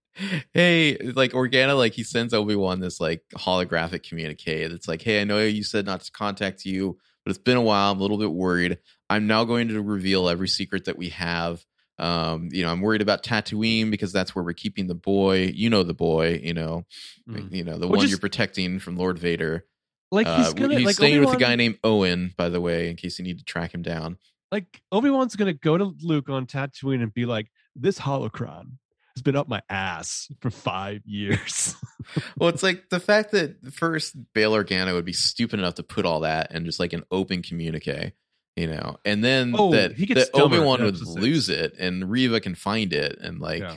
[0.53, 5.25] hey like organa like he sends obi-wan this like holographic communique that's like hey i
[5.25, 7.91] know you said not to contact you but it's been a while.
[7.91, 8.79] I'm a little bit worried.
[9.09, 11.65] I'm now going to reveal every secret that we have.
[11.99, 15.51] Um you know i'm worried about tatooine because that's where we're keeping the boy.
[15.55, 16.85] You know the boy you know
[17.29, 17.53] Mm.
[17.53, 19.65] you know the Which one is- you're protecting from lord vader.
[20.13, 22.89] Like he's uh, gonna he's like staying with a guy named owen by the way
[22.91, 24.19] in case you need to track him down
[24.55, 28.79] like Obi Wan's gonna go to Luke on Tatooine and be like, "This holocron
[29.17, 31.75] has been up my ass for five years."
[32.39, 36.07] well, it's like the fact that first Bail Organa would be stupid enough to put
[36.07, 38.13] all that in just like an open communique,
[38.55, 42.09] you know, and then Oh, that, he gets that Obi Wan would lose it and
[42.09, 43.77] Reva can find it and like Yeah.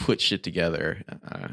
[0.00, 1.02] put shit together.
[1.30, 1.48] Uh,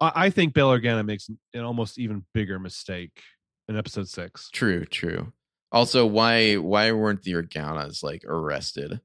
[0.00, 3.22] I, I think Bail Organa makes an almost even bigger mistake
[3.68, 4.50] in Episode Six.
[4.52, 5.32] true, true.
[5.72, 9.00] Also, why why weren't the Organas like arrested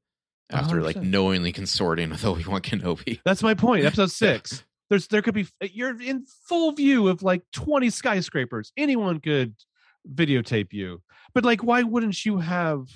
[0.51, 1.04] after like 100%.
[1.04, 3.19] knowingly consorting with Obi Wan Kenobi?
[3.25, 3.86] That's my point.
[3.86, 4.63] Episode Six.
[4.89, 8.71] There's there could be eh, you're in full view of like 20 skyscrapers.
[8.78, 9.56] Anyone could
[10.12, 11.01] videotape you,
[11.34, 12.88] but like, why wouldn't you have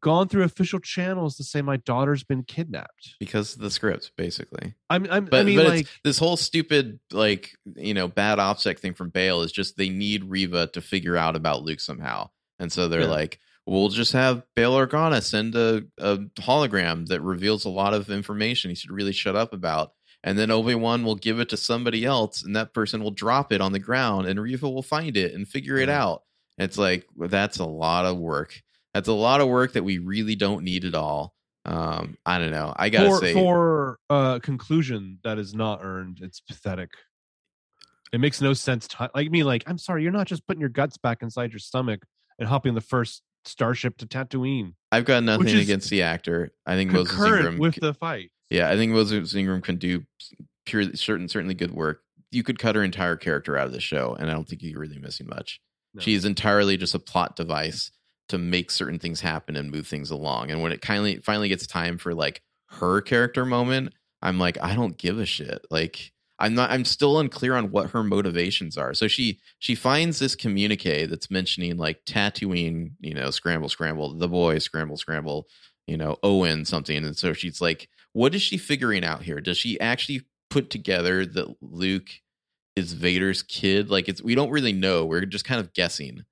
[0.00, 3.16] gone through official channels to say my daughter's been kidnapped?
[3.18, 4.74] Because of the script, basically.
[4.88, 8.78] I'm, I'm But, I mean, but like, this whole stupid, like, you know, bad OPSEC
[8.78, 12.30] thing from Bail is just they need Reva to figure out about Luke somehow.
[12.58, 13.06] And so they're Yeah.
[13.06, 18.10] like, we'll just have Bail Organa send a, a hologram that reveals a lot of
[18.10, 19.92] information he should really shut up about.
[20.24, 23.52] And then Obi Wan will give it to somebody else, and that person will drop
[23.52, 26.22] it on the ground, and Reva will find it and figure it out.
[26.58, 28.60] It's like, that's a lot of work.
[28.94, 31.34] That's a lot of work that we really don't need at all.
[31.64, 32.72] Um, I don't know.
[32.74, 36.90] I gotta for say, for a conclusion that is not earned it's pathetic
[38.12, 40.70] it makes no sense to, like me, like i'm sorry you're not just putting your
[40.70, 42.00] guts back inside your stomach
[42.38, 46.52] and hopping the first starship to tatooine I've got nothing against the actor.
[46.66, 47.58] I think Moses Ingram.
[47.58, 50.04] with the fight yeah, I think Moses Ingram can do
[50.64, 52.02] pure, certain, certainly good work.
[52.30, 54.80] You could cut her entire character out of the show, and I don't think you're
[54.80, 55.60] really missing much.
[55.94, 56.00] No.
[56.00, 57.90] She is entirely just a plot device
[58.28, 60.50] to make certain things happen and move things along.
[60.50, 64.74] And when it kindly finally gets time for like her character moment, I'm like, I
[64.74, 65.64] don't give a shit.
[65.70, 66.70] Like, I'm not.
[66.70, 68.94] I'm still unclear on what her motivations are.
[68.94, 74.28] So she she finds this communique that's mentioning like Tatooine, you know, scramble, scramble, the
[74.28, 75.48] boy, scramble, scramble,
[75.86, 77.04] you know, Owen something.
[77.04, 79.40] And so she's like, what is she figuring out here?
[79.40, 82.10] Does she actually put together that Luke
[82.76, 83.90] is Vader's kid?
[83.90, 85.04] Like it's we don't really know.
[85.06, 86.24] We're just kind of guessing.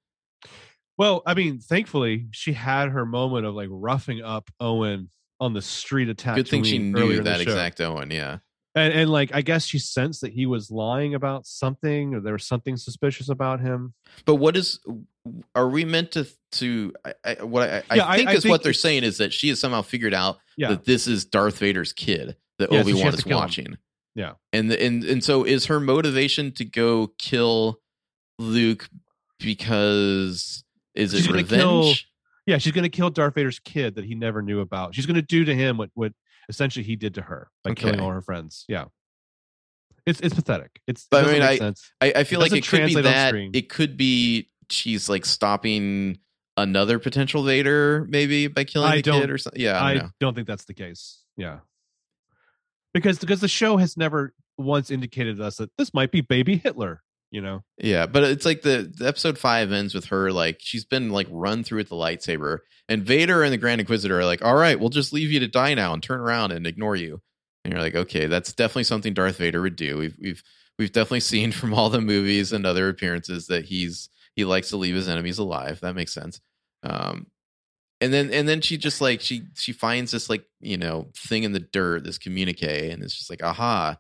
[0.98, 5.62] well i mean thankfully she had her moment of like roughing up owen on the
[5.62, 6.36] street attack.
[6.36, 8.10] Good thing she knew that exact Owen.
[8.10, 8.38] Yeah.
[8.76, 12.34] And and like i guess she sensed that he was lying about something or there
[12.34, 13.92] was something suspicious about him
[14.24, 14.78] But what is?
[15.56, 16.94] Are we meant to to?
[17.04, 19.18] I, I, what I, I Yeah, I- think I is think what they're saying is
[19.18, 22.80] that she has somehow figured out yeah that this is Darth Vader's kid that Yeah,
[22.82, 23.42] Obi Wan has is kill him.
[23.42, 23.78] watching.
[24.14, 24.32] Yeah.
[24.52, 27.80] and the, and and so is her motivation to go kill
[28.38, 28.88] Luke
[29.60, 31.50] because is She's it revenge?
[31.60, 31.94] kill-
[32.46, 34.94] Yeah, she's going to kill Darth Vader's kid that he never knew about.
[34.94, 36.12] She's going to do to him what what
[36.48, 38.64] essentially he did to her by killing all her friends.
[38.68, 38.86] Yeah,
[40.06, 40.80] it's it's pathetic.
[40.86, 41.90] It's But I it mean, sense.
[42.00, 43.34] I, I feel like it could be that.
[43.34, 46.18] It could be she's like stopping
[46.56, 49.60] another potential Vader, maybe by killing I the kid or something.
[49.60, 50.10] Yeah, I I don't know.
[50.20, 51.22] don't think that's the case.
[51.36, 51.58] Yeah,
[52.94, 56.56] because because the show has never once indicated to us that this might be baby
[56.56, 57.02] Hitler.
[57.30, 60.84] You know, Yeah, but it's like the, the episode five ends with her like she's
[60.84, 62.58] been like run through with the lightsaber,
[62.88, 65.48] and Vader and the Grand Inquisitor are like, "All right, we'll just leave you to
[65.48, 67.20] die now and turn around and ignore you."
[67.64, 70.42] And you're like, "Okay, that's definitely something Darth Vader would do." We've we've
[70.78, 74.76] we've definitely seen from all the movies and other appearances that he's he likes to
[74.76, 75.80] leave his enemies alive.
[75.80, 76.40] That makes sense.
[76.82, 77.26] Um,
[78.00, 81.42] and then and then she just like she she finds this like you know thing
[81.42, 83.96] in the dirt, this communique, and it's just like, aha,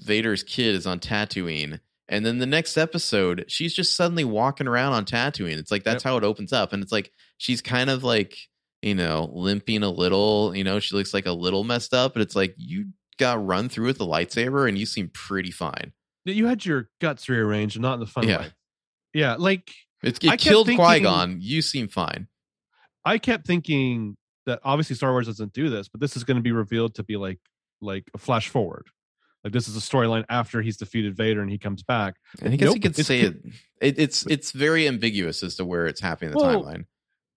[0.00, 1.80] Vader's kid is on Tatooine.
[2.10, 5.56] And then the next episode, she's just suddenly walking around on Tatooine.
[5.56, 8.36] It's like that's how it opens up, and it's like she's kind of like
[8.82, 10.54] you know limping a little.
[10.54, 13.68] You know, she looks like a little messed up, but it's like you got run
[13.68, 15.92] through with the lightsaber and you seem pretty fine.
[16.24, 18.40] You had your guts rearranged, and not in the fun Yeah.
[18.40, 18.52] way.
[19.14, 19.70] Yeah, like
[20.02, 21.38] It's I it kept killed Qui Gon.
[21.40, 22.26] You seem fine.
[23.04, 26.42] I kept thinking that obviously Star Wars doesn't do this, but this is going to
[26.42, 27.38] be revealed to be like
[27.80, 28.88] like a flash forward.
[29.44, 32.16] Like this is a storyline after he's defeated Vader and he comes back.
[32.42, 33.36] And I guess you Nope, could say it,
[33.80, 33.98] it.
[33.98, 36.84] It's it's very ambiguous as to where it's happening in the Well, timeline.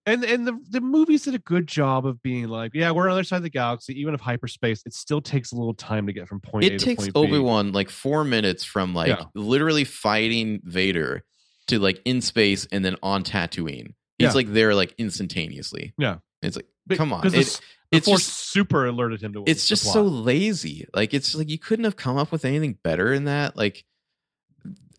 [0.05, 3.09] And and the the movies did a good job of being like, yeah, we're on
[3.09, 3.97] the other side of the galaxy.
[4.01, 6.79] Even if hyperspace, it still takes a little time to get from point A It
[6.79, 7.19] to takes point B.
[7.21, 9.23] Obi Wan like four minutes from like Yeah.
[9.33, 11.23] literally fighting Vader
[11.67, 13.93] to like in space and then on Tatooine.
[14.17, 14.31] He's Yeah.
[14.33, 15.93] like there like instantaneously.
[15.97, 16.17] Yeah.
[16.41, 17.59] it's like But- come on, It- the
[17.91, 19.43] it's Force just super alerted him to.
[19.47, 19.93] it's the just plot.
[19.93, 20.85] so lazy.
[20.93, 23.55] Like it's like you couldn't have come up with anything better in that.
[23.57, 23.83] Like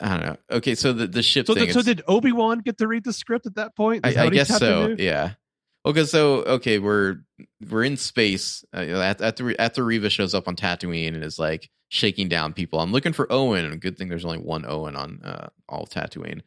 [0.01, 0.37] I don't know.
[0.51, 1.65] Okay, so the the ship So, thing.
[1.65, 4.07] th- so did Obi Wan get to read the script at that point?
[4.07, 4.95] Is that I, I what he guess so.
[4.99, 5.33] Yeah.
[5.87, 7.17] Okay, so okay, we're
[7.71, 8.65] we're in space.
[8.75, 12.81] Uh, at after after Reva shows up on Tatooine and is like shaking down people.
[12.81, 16.41] I'm looking for Owen, and good thing there's only one Owen on uh, all Tatooine.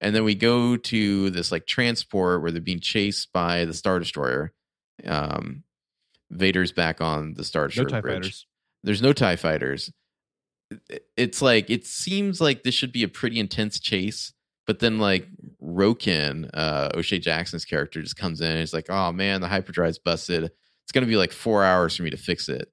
[0.00, 3.98] And then we go to this like transport where they're being chased by the Star
[3.98, 4.52] Destroyer.
[5.04, 5.63] Um,
[6.34, 8.46] Vader's back on the Star No Tie bridge fighters.
[8.82, 9.90] there's no tie fighters
[11.16, 14.32] it's like it seems like this should be a pretty intense chase
[14.66, 15.28] but then like
[15.62, 19.98] Roken uh o'shea jackson's character just comes in and he's like oh man the hyperdrive's
[19.98, 22.70] busted it's gonna be like four hours for me to fix it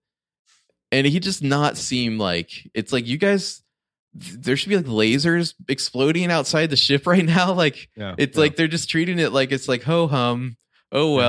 [0.92, 3.62] and he just not seem like it's like you guys
[4.14, 8.42] there should be like lasers exploding outside the ship right now like Yeah, it's yeah.
[8.42, 10.58] like they're just treating it like it's like ho hum.
[10.92, 11.26] Oh Yeah.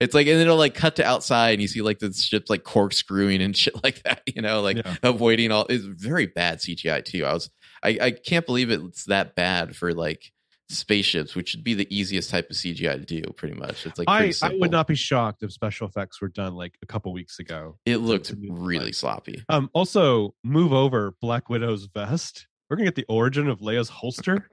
[0.00, 2.48] It's like and then it'll like cut to outside and you see like the ship's
[2.50, 4.96] like corkscrewing and shit like that, you know, like Yeah.
[5.02, 7.24] avoiding all it's very bad CGI too.
[7.26, 7.50] I was
[7.82, 10.32] I, I can't believe it's that bad for like
[10.68, 13.86] spaceships, which should be the easiest type of CGI to do, pretty much.
[13.86, 16.86] It's like I, I would not be shocked if special effects were done like a
[16.86, 17.76] couple weeks ago.
[17.84, 19.42] it looked really sloppy.
[19.48, 22.46] Um, also, move over Black Widow's vest.
[22.68, 24.48] We're gonna get the origin of Leia's holster.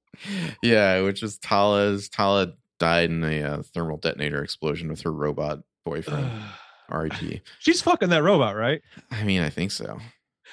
[0.62, 5.60] yeah, which is Tala's Tala died in a uh, thermal detonator explosion with her robot
[5.84, 6.30] boyfriend.
[6.88, 7.40] R.I.P.
[7.58, 8.80] She's fucking that robot, right?
[9.10, 9.98] I mean, I think so.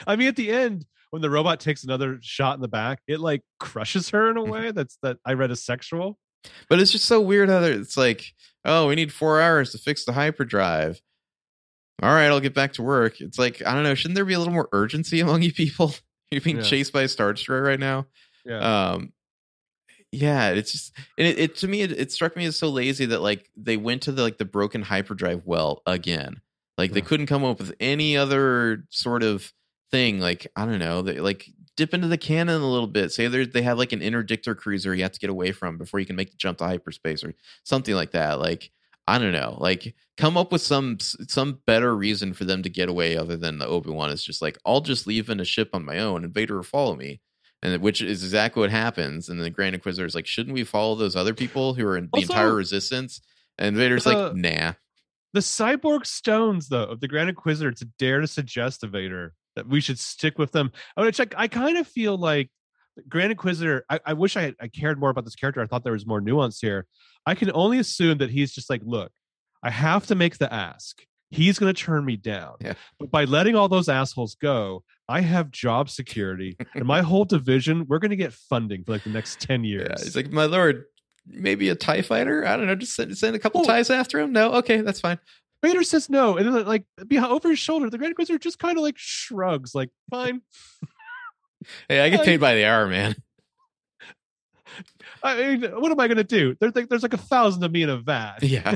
[0.08, 3.20] I mean, at the end, when the robot takes another shot in the back, it
[3.20, 6.18] like crushes her in a way that's that I read as sexual.
[6.70, 8.26] But it's just so weird how it's like,
[8.66, 11.00] oh, we need four hours to fix the hyperdrive.
[12.02, 13.22] All right, I'll get back to work.
[13.22, 15.94] It's like, I don't know, shouldn't there be a little more urgency among you people?
[16.32, 16.64] You're being Yeah.
[16.64, 18.08] chased by a Star Destroyer right now.
[18.44, 18.92] Yeah.
[18.94, 19.14] Um,
[20.14, 23.06] yeah, it's just and it, it to me it, it struck me as so lazy
[23.08, 26.42] that like they went to the like the broken hyperdrive well again.
[26.78, 29.52] Like they couldn't come up with any other sort of
[29.92, 30.20] thing.
[30.20, 33.12] Like I don't know, they like dip into the canon a little bit.
[33.12, 36.00] Say they they have like an interdictor cruiser you have to get away from before
[36.00, 38.40] you can make the jump to hyperspace or something like that.
[38.40, 38.72] Like
[39.08, 42.88] I don't know, like come up with some some better reason for them to get
[42.88, 45.72] away other than the Obi Wan is just like I'll just leave in a ship
[45.74, 47.20] on my own and Vader will follow me
[47.64, 49.30] and which is exactly what happens.
[49.30, 52.06] And the Grand Inquisitor is like, shouldn't we follow those other people who are in
[52.14, 53.22] the Also- entire resistance?
[53.58, 54.74] And Vader's Uh, like, nah.
[55.34, 59.68] the cyborg stones, though, of the Grand Inquisitor to dare to suggest to Vader that
[59.68, 60.72] we should stick with them.
[60.98, 61.34] I mean, check.
[61.38, 62.50] I kind of feel like
[63.08, 63.86] Grand Inquisitor.
[63.90, 65.62] I, I wish I, had, I cared more about this character.
[65.62, 66.86] I thought there was more nuance here.
[67.26, 69.12] I can only assume that he's just like, look,
[69.64, 71.02] I have to make the ask.
[71.32, 72.56] He's going to turn me down.
[72.60, 72.74] Yeah.
[73.00, 77.86] But by letting all those assholes go, I have job security, and my whole division,
[77.88, 79.88] we're going to get funding for like the next ten years.
[79.98, 80.04] Yeah.
[80.04, 80.86] He's like, my lord,
[81.28, 82.46] maybe a TIE fighter?
[82.46, 82.76] I don't know.
[82.76, 83.66] Just send, send a couple Oh.
[83.66, 84.32] TIEs after him?
[84.32, 84.54] No?
[84.54, 85.20] Okay, that's fine.
[85.62, 88.78] Vader says no, and then like behind over his shoulder, the Grand Inquisitor just kind
[88.78, 90.42] of like shrugs, like fine.
[91.88, 93.16] Hey, I get paid by the hour, man.
[95.24, 96.58] I mean, what am I gonna do?
[96.60, 98.40] There's like there's like a thousand of me in a vat.
[98.42, 98.76] Yeah.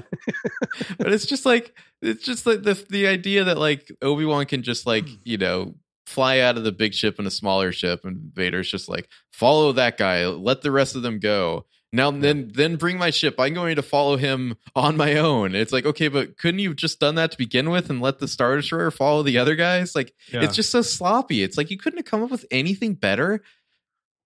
[0.98, 4.64] but it's just like, it's just like the, the idea that like Obi Wan can
[4.64, 5.16] just like, hmm.
[5.26, 5.76] you know,
[6.08, 9.74] fly out of the big ship in a smaller ship and Vader's just like, follow
[9.74, 11.66] that guy, let the rest of them go.
[11.94, 13.36] Now then then bring my ship.
[13.40, 15.56] I'm going to follow him on my own.
[15.56, 18.20] It's like, okay, but couldn't you have just done that to begin with and let
[18.20, 19.96] the Star Destroyer follow the other guys?
[19.96, 20.44] Like Yeah.
[20.44, 21.44] it's just so sloppy.
[21.44, 23.42] It's like you couldn't have come up with anything better.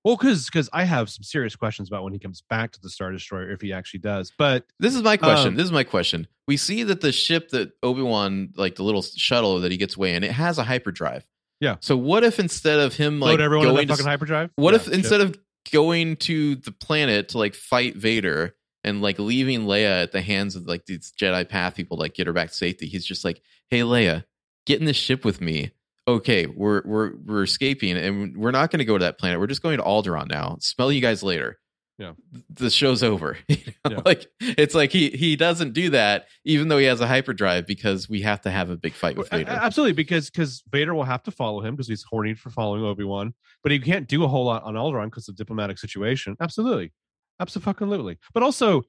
[0.03, 2.89] well, because because I have some serious questions about when he comes back to the
[2.89, 4.31] Star Destroyer if he actually does.
[4.37, 5.49] But This is my question.
[5.49, 6.27] Um, this is my question.
[6.47, 9.95] We see that the ship that Obi Wan, like the little shuttle that he gets
[9.95, 11.25] away in, it has a hyperdrive.
[11.61, 11.77] Yeah.
[11.79, 14.49] So what if instead of him like load everyone going to, fucking hyperdrive.
[14.57, 14.93] what Yeah, if shit.
[14.95, 15.39] instead of
[15.71, 20.55] going to the planet to like fight Vader and like leaving Leia at the hands
[20.55, 23.41] of like these Jedi path people like get her back to safety, he's just like,
[23.69, 24.25] "Hey Leia,
[24.65, 25.71] get in the ship with me."
[26.07, 29.39] Okay, we're we're we're escaping and we're not going to go to that planet.
[29.39, 30.57] We're just going to Alderaan now.
[30.59, 31.59] Smell you guys later.
[32.01, 32.13] Yeah.
[32.49, 33.37] the show's over.
[33.47, 33.97] You know?
[33.97, 34.01] Yeah.
[34.05, 38.09] Like it's like he he doesn't do that even though he has a hyperdrive because
[38.09, 39.51] we have to have a big fight with Vader.
[39.51, 43.03] Absolutely, because because Vader will have to follow him because he's horny for following Obi
[43.03, 46.35] Wan, but he can't do a whole lot on Alderaan because of diplomatic situation.
[46.39, 46.91] Absolutely,
[47.39, 48.17] absolutely.
[48.33, 48.83] But also,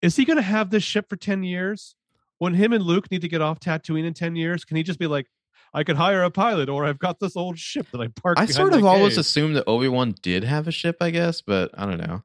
[0.00, 1.96] is he going to have this ship for ten years?
[2.38, 4.98] When him and Luke need to get off Tatooine in ten years, can he just
[4.98, 5.26] be like,
[5.72, 8.40] "I could hire a pilot," or "I've got this old ship that I parked"?
[8.40, 11.40] I sort of always cave." assumed that Obi Wan did have a ship, I guess,
[11.40, 12.22] but I don't know.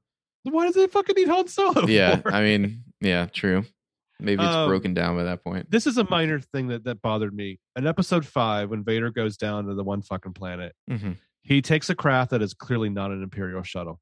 [0.51, 1.87] Why does he fucking need Han Solo?
[1.87, 2.31] Yeah, for?
[2.33, 3.63] I mean, yeah, true.
[4.21, 5.71] Maybe it's Um, broken down by that point.
[5.71, 7.59] this is a minor thing that that bothered me.
[7.77, 10.73] In Episode Five, when Vader goes down to the one fucking planet.
[10.89, 13.99] hmm He takes a craft that is clearly not an Imperial shuttle.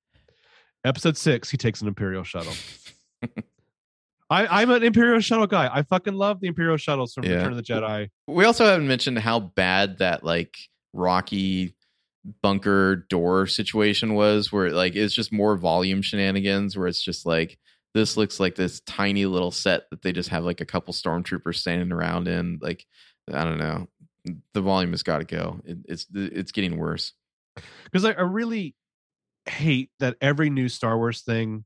[0.84, 2.54] Episode six, he takes an Imperial shuttle.
[4.30, 5.70] I, I'm an Imperial shuttle guy.
[5.72, 7.36] I fucking love the Imperial shuttles from Yeah.
[7.36, 8.10] Return of the Jedi.
[8.28, 10.58] We also haven't mentioned how bad that like
[10.94, 11.76] rocky
[12.42, 17.58] bunker door situation was, where like it's just more volume shenanigans, where it's just like
[17.94, 21.56] this looks like this tiny little set that they just have like a couple stormtroopers
[21.56, 22.60] standing around in.
[22.62, 22.86] Like
[23.32, 23.88] I don't know,
[24.54, 25.60] the volume has got to go.
[25.66, 27.14] It, it's it's getting worse.
[27.86, 28.76] Because I, I really
[29.48, 31.64] hate that every new Star Wars thing,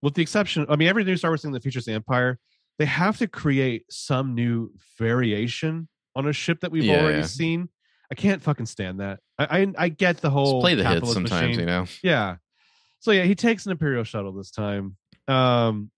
[0.00, 2.38] with the exception, I mean, every new Star Wars thing that features the Empire,
[2.78, 7.26] they have to create some new variation on a ship that we've Yeah, already yeah.
[7.26, 7.68] seen.
[8.10, 9.20] I can't fucking stand that.
[9.40, 11.60] I I, I get the Just whole play the hits capitalist sometimes, machine.
[11.60, 11.86] you know.
[12.02, 12.36] Yeah.
[13.00, 14.96] So yeah, he takes an Imperial shuttle this time.
[15.28, 15.90] Um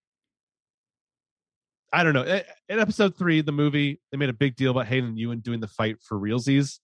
[1.93, 2.23] I don't know.
[2.23, 5.61] In episode three, the movie, they made a big deal about Hayden and Ewan doing
[5.61, 6.79] the fight for realsies.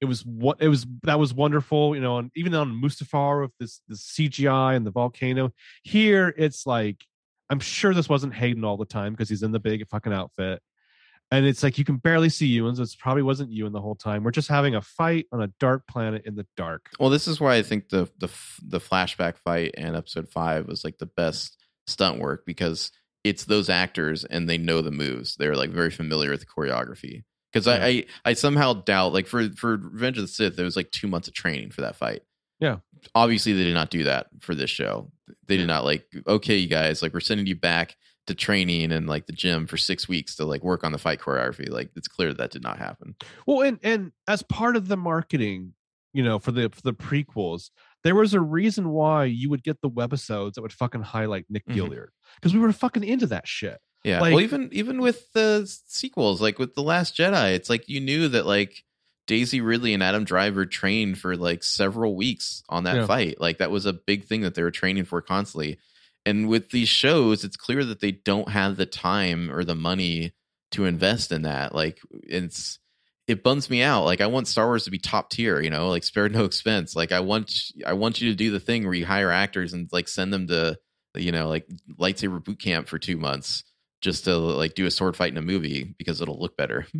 [0.00, 3.50] It was what it was that was wonderful, you know, and even on Mustafar with
[3.58, 5.52] this this CGI and the volcano.
[5.82, 7.04] Here it's like
[7.50, 10.62] I'm sure this wasn't Hayden all the time because he's in the big fucking outfit.
[11.30, 13.80] And it's like you can barely see Ewan, so it probably wasn't you Ewan the
[13.80, 14.24] whole time.
[14.24, 16.88] We're just having a fight on a dark planet in the dark.
[16.98, 18.30] Well, this is why I think the the
[18.66, 22.92] the flashback fight in episode five was like the best stunt work because
[23.24, 25.36] it's those actors and they know the moves.
[25.36, 27.24] They're like very familiar with the choreography.
[27.52, 30.76] Because I, I I somehow doubt like for for Revenge of the Sith there was
[30.76, 32.22] like two months of training for that fight.
[32.60, 32.78] Yeah.
[33.14, 35.12] obviously they did not do that for this show.
[35.46, 37.96] They did not like okay, you guys, like we're sending you back
[38.28, 41.18] to training and like the gym for six weeks to like work on the fight
[41.20, 41.68] choreography.
[41.68, 43.16] Like it's clear that did not happen.
[43.46, 45.74] Well, and and as part of the marketing,
[46.14, 47.70] you know, for the for the prequels,
[48.04, 51.66] there was a reason why you would get the webisodes that would fucking highlight Nick
[51.66, 51.74] Mhm.
[51.74, 53.78] Gillard because we were fucking into that shit.
[54.04, 54.20] Yeah.
[54.20, 58.00] Like- well, even even with the sequels, like with the Last Jedi, it's like you
[58.00, 58.84] knew that like
[59.26, 63.06] Daisy Ridley and Adam Driver trained for like several weeks on that Yeah.
[63.06, 63.40] fight.
[63.40, 65.78] Like that was a big thing that they were training for constantly.
[66.28, 70.34] And with these shows, it's clear that they don't have the time or the money
[70.72, 71.74] to invest in that.
[71.74, 72.78] Like it's
[73.26, 74.04] it bums me out.
[74.04, 76.94] Like I want Star Wars to be top tier, you know, like spared no expense.
[76.94, 77.50] Like I want
[77.86, 80.46] I want you to do the thing where you hire actors and like send them
[80.48, 80.76] to
[81.14, 81.66] you know like
[81.98, 83.64] lightsaber boot camp for two months
[84.02, 86.86] just to like do a sword fight in a movie because it'll look better.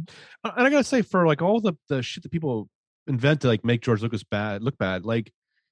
[0.45, 2.71] And I gotta say, for like all the the shit that people
[3.07, 5.31] invent to like make George Lucas bad look bad, like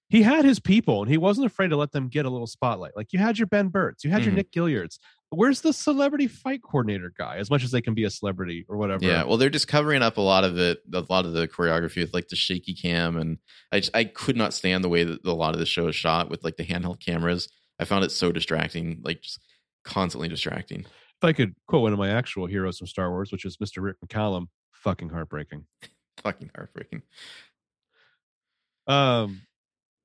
[0.09, 2.97] he had his people and he wasn't afraid to let them get a little spotlight.
[2.97, 4.37] Like you had your Ben Burtts, you had your Mhm.
[4.37, 4.99] Nick Gillards.
[5.31, 7.37] Where's the celebrity fight coordinator guy?
[7.39, 9.05] As much as they can be a celebrity or whatever.
[9.05, 11.97] Yeah, well, they're just covering up a lot of it, a lot of the choreography
[12.03, 13.39] with like the shaky cam, and
[13.73, 15.97] I just, I could not stand the way that a lot of the show is
[15.97, 17.49] shot with like the handheld cameras.
[17.81, 19.41] I found it so distracting, like just
[19.85, 20.81] constantly distracting.
[20.81, 23.83] if I could quote one of my actual heroes from Star Wars, which is Mr.
[23.83, 25.67] Rick McCallum, fucking heartbreaking.
[26.23, 27.03] Fucking heartbreaking.
[28.87, 29.43] Um,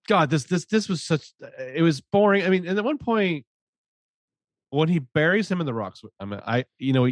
[0.08, 1.34] God, this this this was such.
[1.44, 2.44] Uh, it was boring.
[2.44, 3.46] I mean, and at one point,
[4.70, 7.10] when he buries him in the rocks, I mean, I you know,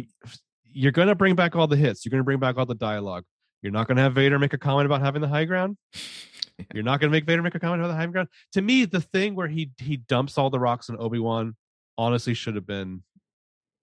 [0.64, 2.04] you're gonna bring back all the hits.
[2.04, 3.24] You're gonna bring back all the dialogue.
[3.62, 5.76] You're not gonna have Vader make a comment about having the high ground.
[6.74, 8.28] You're not gonna make Vader make a comment about the high ground.
[8.52, 11.56] To me, the thing where he he dumps all the rocks in Obi Wan,
[11.96, 13.02] honestly, should have been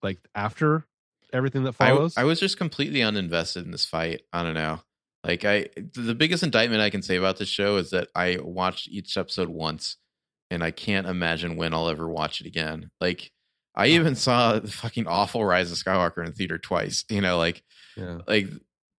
[0.03, 0.85] like after
[1.33, 2.17] everything that I, follows.
[2.17, 4.21] I was just completely uninvested in this fight.
[4.31, 4.79] I don't know.
[5.27, 8.87] Like I, the biggest indictment I can say about this show is that I watched
[8.87, 9.97] each episode once,
[10.49, 12.91] and I can't imagine when I'll ever watch it again.
[13.01, 13.31] Like
[13.75, 17.03] I even saw the fucking awful Rise of Skywalker in theater twice.
[17.09, 17.61] You know, like
[17.97, 18.19] yeah.
[18.25, 18.47] like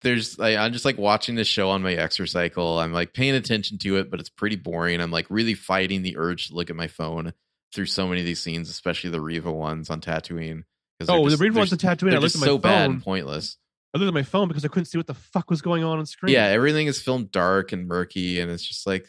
[0.02, 2.78] there's like I'm just like watching this show on my exercise cycle.
[2.78, 5.00] I'm like paying attention to it, but it's pretty boring.
[5.00, 7.32] I'm like really fighting the urge to look at my phone
[7.74, 10.64] through so many of these scenes, especially the Reva ones on Tatooine.
[11.08, 12.08] Oh, just- the they're ones on Tatooine.
[12.08, 12.60] I They're looked just at my so phone.
[12.60, 13.56] bad and pointless.
[13.94, 15.98] I looked at my phone because I couldn't see what the fuck was going on
[15.98, 16.32] on screen.
[16.34, 19.06] Yeah, everything is filmed dark and murky, and it's just like,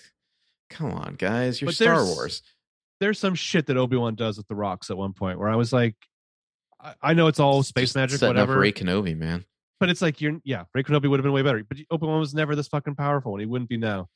[0.70, 2.42] come on, guys, you're But Star Wars.
[3.00, 5.56] there's some shit that Obi Wan does with the rocks at one point where I
[5.56, 5.96] was like,
[6.82, 9.44] I, I know it's all space Just magic, whatever, up Rey Kenobi, man.
[9.82, 12.20] but it's like you're yeah, Rey Kenobi would have been way better, but Obi Wan
[12.22, 14.08] was never this fucking powerful, and he wouldn't be now.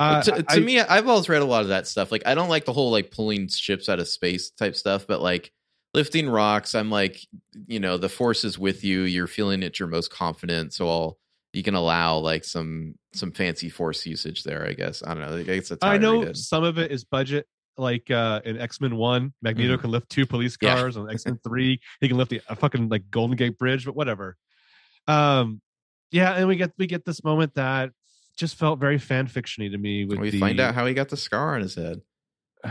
[0.00, 2.10] Uh, to, to I- me, I've always read a lot of that stuff.
[2.10, 5.20] Like, I don't like the whole like pulling ships out of space type stuff, but
[5.20, 5.52] like
[5.96, 7.18] lifting rocks, I'm like,
[7.66, 9.00] you know, the force is with you.
[9.02, 11.18] You're feeling at your most confident, so I'll
[11.54, 14.66] you can allow like some some fancy force usage there.
[14.68, 15.38] I guess I don't know.
[15.38, 17.46] I guess that's I know some of it is budget.
[17.78, 19.80] Like uh in X Men One, Magneto Mhm.
[19.80, 20.74] can lift two police Yeah.
[20.76, 20.96] cars.
[20.98, 23.86] On X Men Three, he can lift the, a fucking like Golden Gate Bridge.
[23.86, 24.36] But whatever.
[25.08, 25.60] Um,
[26.10, 27.90] yeah, and we get we get this moment that
[28.36, 30.04] just felt very fan fictiony to me.
[30.04, 32.00] With We the, find out how he got the scar on his head.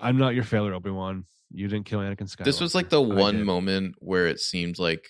[0.00, 1.26] I'm not your failure, Obi Wan.
[1.54, 2.44] You didn't kill Anakin Skywalker.
[2.44, 5.08] This was like the one moment where it seemed like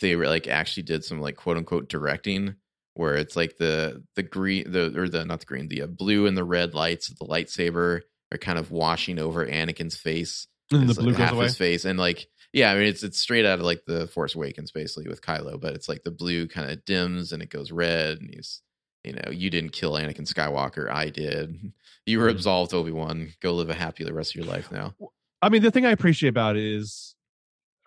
[0.00, 2.54] they were like actually did some like quote unquote directing
[2.94, 6.26] where it's like the the green the or the not the green the uh, blue
[6.26, 8.00] and the red lights of the lightsaber
[8.32, 11.44] are kind of washing over Anakin's face And the blue like, goes half away.
[11.44, 14.34] his face and like yeah I mean it's it's straight out of like the Force
[14.34, 17.70] Awakens basically with Kylo but it's like the blue kind of dims and it goes
[17.70, 18.62] red and he's
[19.04, 21.72] you know you didn't kill Anakin Skywalker I did
[22.06, 22.32] you were Mhm.
[22.36, 24.94] absolved Obi Wan go live a happy the rest of your life now
[25.42, 27.14] I mean, the thing I appreciate about it is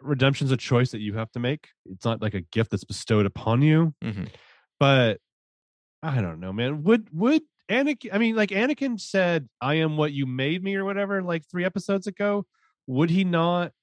[0.02, 1.68] redemption's a choice that you have to make.
[1.86, 3.94] It's not like a gift that's bestowed upon you.
[4.04, 4.30] Mhm.
[4.80, 5.20] But
[6.04, 6.84] I don't know, man.
[6.84, 8.10] Would would Anakin?
[8.14, 11.66] I mean, like Anakin said, "I am what you made me," or whatever, like three
[11.66, 12.46] episodes ago.
[12.88, 13.74] Would he not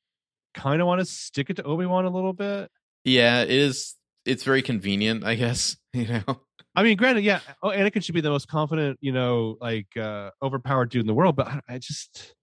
[0.55, 2.71] kind of want to stick it to Obi Wan a little bit?
[3.05, 3.95] Yeah, it is.
[4.25, 5.77] It's very convenient, I guess.
[5.97, 6.41] You know,
[6.75, 10.31] I mean, granted, yeah, oh, Anakin should be the most confident, you know, like uh
[10.43, 11.37] overpowered dude in the world.
[11.37, 12.35] But I, I just,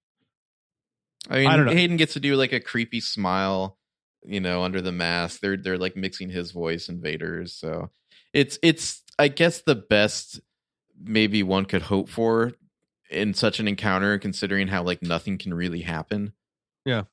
[1.30, 1.72] I mean, I don't know.
[1.72, 3.78] Hayden gets to do like a creepy smile,
[4.24, 5.40] you know, under the mask.
[5.40, 7.92] They're they're like mixing his voice and Vader's, so
[8.34, 10.42] it's it's I guess the best
[11.02, 12.52] maybe one could hope for
[13.10, 16.34] in such an encounter, considering how like nothing can really happen.
[16.86, 17.04] Yeah.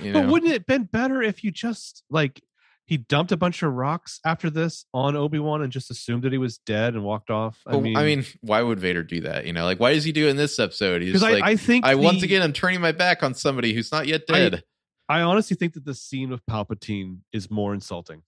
[0.00, 2.42] you but wouldn't it been better if you just like
[2.86, 6.32] he dumped a bunch of rocks after this on Obi Wan and just assumed that
[6.32, 7.58] he was dead and walked off?
[7.64, 9.46] But, I mean, why would Vader do that?
[9.46, 11.02] You know, like why does he do in this episode?
[11.02, 13.72] He's I, like, I, I think once the- again I'm turning my back on somebody
[13.72, 14.62] who's not yet dead.
[15.08, 18.22] I honestly think that the scene with Palpatine is more insulting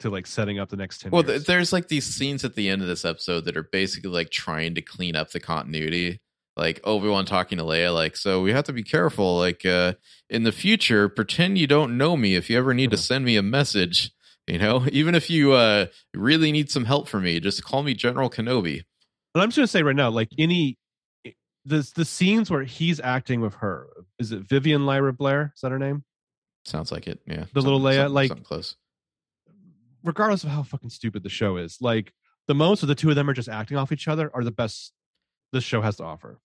[0.00, 1.38] to like setting up the next 10 Well, years.
[1.40, 4.30] th- there's like these scenes at the end of this episode that are basically like
[4.30, 6.20] trying to clean up the continuity.
[6.56, 9.38] Like Obi Wan talking to Leia, like, so we have to be careful.
[9.38, 9.94] Like, uh,
[10.28, 13.00] in the future, pretend you don't know me if you ever need to Mhm.
[13.06, 14.10] send me a message.
[14.46, 17.94] You know, even if you uh, really need some help from me, just call me
[17.94, 18.82] General Kenobi.
[19.34, 20.76] and I'm just gonna say right now, like any
[21.64, 23.86] the the scenes where he's acting with her,
[24.18, 25.52] is it Vivian Lyra Blair?
[25.54, 26.04] Is that her name?
[26.64, 27.20] Sounds like it.
[27.26, 27.44] Yeah.
[27.54, 28.76] The little Leia, something- like- something close.
[30.02, 32.12] regardless of how fucking stupid the show is, like
[32.48, 34.50] the moments where the two of them are just acting off each other are the
[34.50, 34.92] best
[35.52, 36.38] this show has to offer.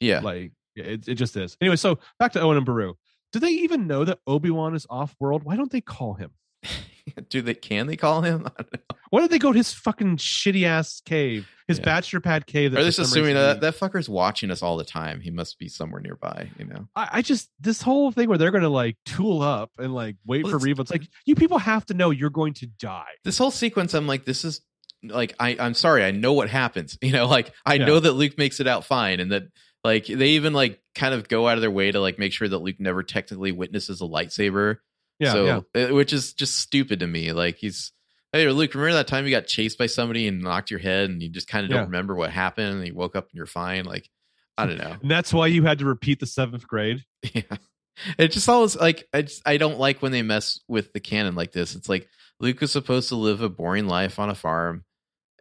[0.00, 0.20] Yeah.
[0.20, 1.56] Like it, it just is.
[1.60, 2.94] Anyway, so back to Owen and Beru.
[3.32, 5.42] Do they even know that Obi Wan is off world?
[5.44, 6.32] Why don't they call him?
[7.28, 7.54] Do they?
[7.54, 8.46] Can they call him?
[8.58, 8.96] I don't know.
[9.10, 11.84] Why don't they go to his fucking shitty ass cave, his Yeah.
[11.84, 12.72] bachelor pad cave?
[12.74, 15.20] Are just assuming that that fucker's watching us all the time.
[15.20, 16.50] He must be somewhere nearby.
[16.58, 16.88] You know.
[16.96, 20.44] I, I just this whole thing where they're gonna like tool up and like wait
[20.44, 20.82] Well, for Reva.
[20.82, 23.10] It's like you people have to know you're going to die.
[23.24, 24.60] this whole sequence i'm like this is
[25.04, 27.86] like I, i'm sorry i know what happens you know like i Yeah.
[27.86, 29.44] know that luke makes it out fine and that
[29.84, 32.48] like they even like kind of go out of their way to like make sure
[32.48, 34.76] that luke never technically witnesses a lightsaber
[35.18, 35.84] Yeah, so yeah.
[35.86, 37.92] uh, which is just stupid to me like he's
[38.32, 41.22] hey luke remember that time you got chased by somebody and knocked your head and
[41.22, 41.84] you just kind of don't Yeah.
[41.86, 44.08] remember what happened and you woke up and you're fine like
[44.56, 47.04] i don't know And that's why you had to repeat the seventh grade.
[47.32, 47.42] yeah.
[48.18, 51.34] It just always like I just I don't like when they mess with the canon
[51.34, 51.74] like this.
[51.74, 52.08] It's like
[52.40, 54.84] Luke was supposed to live a boring life on a farm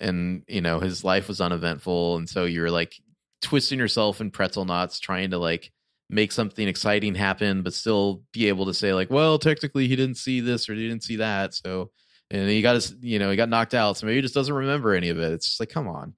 [0.01, 2.95] and you know his life was uneventful and so you're like
[3.41, 5.71] twisting yourself in pretzel knots trying to like
[6.09, 10.17] make something exciting happen but still be able to say like well technically he didn't
[10.17, 11.89] see this or he didn't see that so
[12.29, 14.53] and he got his you know he got knocked out so maybe he just doesn't
[14.53, 16.13] remember any of it it's just like come on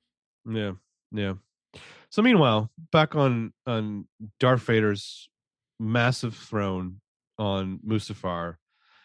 [0.45, 0.73] Yeah,
[1.11, 1.34] yeah.
[2.09, 4.07] So meanwhile, back on on
[4.39, 5.29] Darth Vader's
[5.79, 7.01] massive throne
[7.39, 8.55] on Mustafar,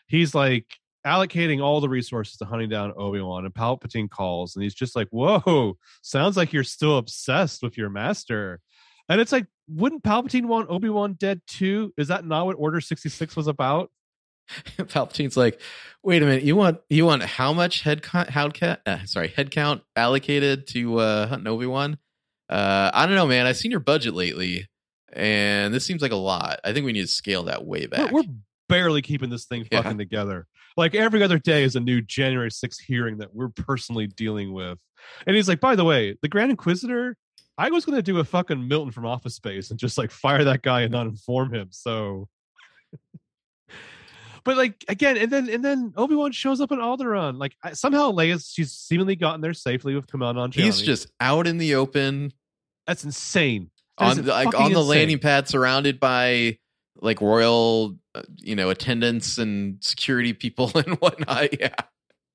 [0.07, 0.67] he's like
[1.07, 4.97] allocating all the resources to hunting down Obi Wan, and Palpatine calls, and he's just
[4.97, 8.61] like, "Whoa, sounds like you're still obsessed with your master."
[9.09, 11.95] And it's like, wouldn't Palpatine want Obi Wan dead too?
[11.97, 13.91] Is that not what Order sixty six was about?
[14.79, 15.61] Palpatine's like,
[16.03, 18.51] wait a minute, you want you want how much head count, how
[18.87, 21.99] uh, sorry head count allocated to uh, hunting Obi Wan?
[22.49, 23.47] Uh, I don't know, man.
[23.47, 24.67] I've seen your budget lately,
[25.13, 26.61] and this seems like a lot.
[26.65, 28.11] I think we need to scale that way We're, back.
[28.13, 28.23] we're
[28.71, 29.83] barely keeping this thing Yeah.
[29.83, 30.47] fucking together.
[30.79, 34.79] Like every other day is a new January 6th hearing that we're personally dealing with.
[35.27, 37.17] And he's like, by the way, the Grand Inquisitor,
[37.59, 40.45] I was going to do a fucking Milton from Office Space and just like fire
[40.45, 41.69] that guy and not inform him.
[41.71, 42.29] So.
[44.45, 47.39] but like again, and then and then Obi Wan shows up in Alderaan.
[47.39, 50.53] Like I, somehow Leia's she's seemingly gotten there safely with Kamal on.
[50.53, 52.33] He's just out in the open
[52.89, 53.71] that's insane.
[53.99, 54.89] That on the, like on the insane.
[54.89, 56.59] landing pad, surrounded by
[57.01, 61.59] like royal, uh, you know, attendants and security people and whatnot.
[61.61, 61.75] Yeah,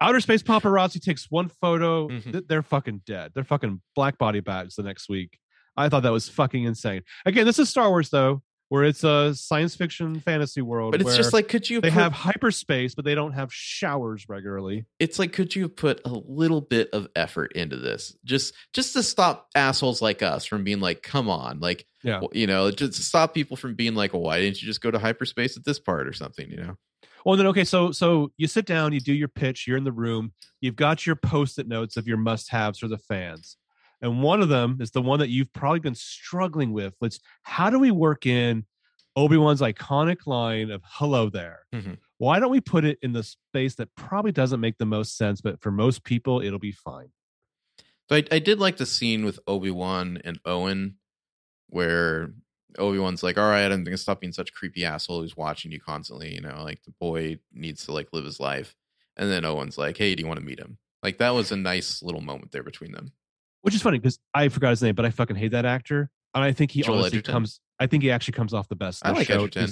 [0.01, 2.09] Outer space paparazzi takes one photo.
[2.09, 2.47] Mhm.
[2.47, 3.31] They're fucking dead.
[3.33, 5.37] They're fucking black body bags the next week.
[5.77, 7.01] I thought that was fucking insane.
[7.25, 10.91] Again, this is Star Wars though, where it's a science fiction fantasy world.
[10.91, 13.51] but it's where just like, could you they put- have hyperspace, but they don't have
[13.53, 14.85] showers regularly.
[14.99, 19.03] it's like could you put a little bit of effort into this just just to
[19.03, 22.21] stop assholes like us from being like come on like Yeah.
[22.33, 24.99] you know just stop people from being like well why didn't you just go to
[24.99, 26.75] hyperspace at this part or something you know
[27.25, 29.93] Well, then okay, so so you sit down, you do your pitch, you're in the
[29.93, 33.55] room, you've got your post-it notes of your must-haves for the fans.
[34.01, 36.93] And one of them is the one that you've probably been struggling with.
[37.01, 38.65] It's how do we work in
[39.15, 41.59] Obi-Wan's iconic line of hello there?
[41.73, 41.97] Mhm.
[42.17, 45.39] Why don't we put it in the space that probably doesn't make the most sense,
[45.39, 47.11] but for most people it'll be fine.
[48.09, 50.97] so I, I did like the scene with obi-wan and owen
[51.73, 52.31] where
[52.79, 55.79] obi-wan's like all right i'm gonna stop being such a creepy asshole who's watching you
[55.79, 58.75] constantly you know like the boy needs to like live his life
[59.17, 61.55] and then owen's like hey do you want to meet him like that was a
[61.55, 63.11] nice little moment there between them
[63.61, 66.09] Which is funny because I forgot his name, but I fucking hate that actor.
[66.33, 67.31] And I think he Joel honestly Edgerton?
[67.31, 69.05] comes I think he actually comes off the best.
[69.05, 69.43] I like show.
[69.43, 69.69] Edgerton.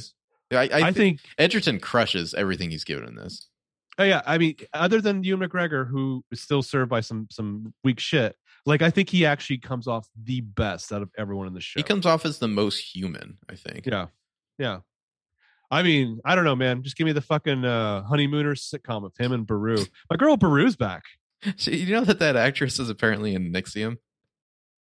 [0.52, 3.50] I, I, I think Edgerton crushes everything he's given in this.
[3.98, 7.74] Oh yeah, I mean, other than Ewan McGregor, who is still served by some some
[7.84, 8.36] weak shit,
[8.66, 11.80] like I think he actually comes off the best out of everyone in the show.
[11.80, 13.86] He comes off as the most human, I think.
[13.86, 14.08] yeah,
[14.58, 14.80] yeah.
[15.70, 16.84] I mean, I don't know, man.
[16.84, 19.78] Just give me the fucking uh, honeymooners sitcom of him and Beru.
[20.10, 21.04] My girl Beru's back.
[21.58, 23.98] So you know that that actress is apparently in NXIVM.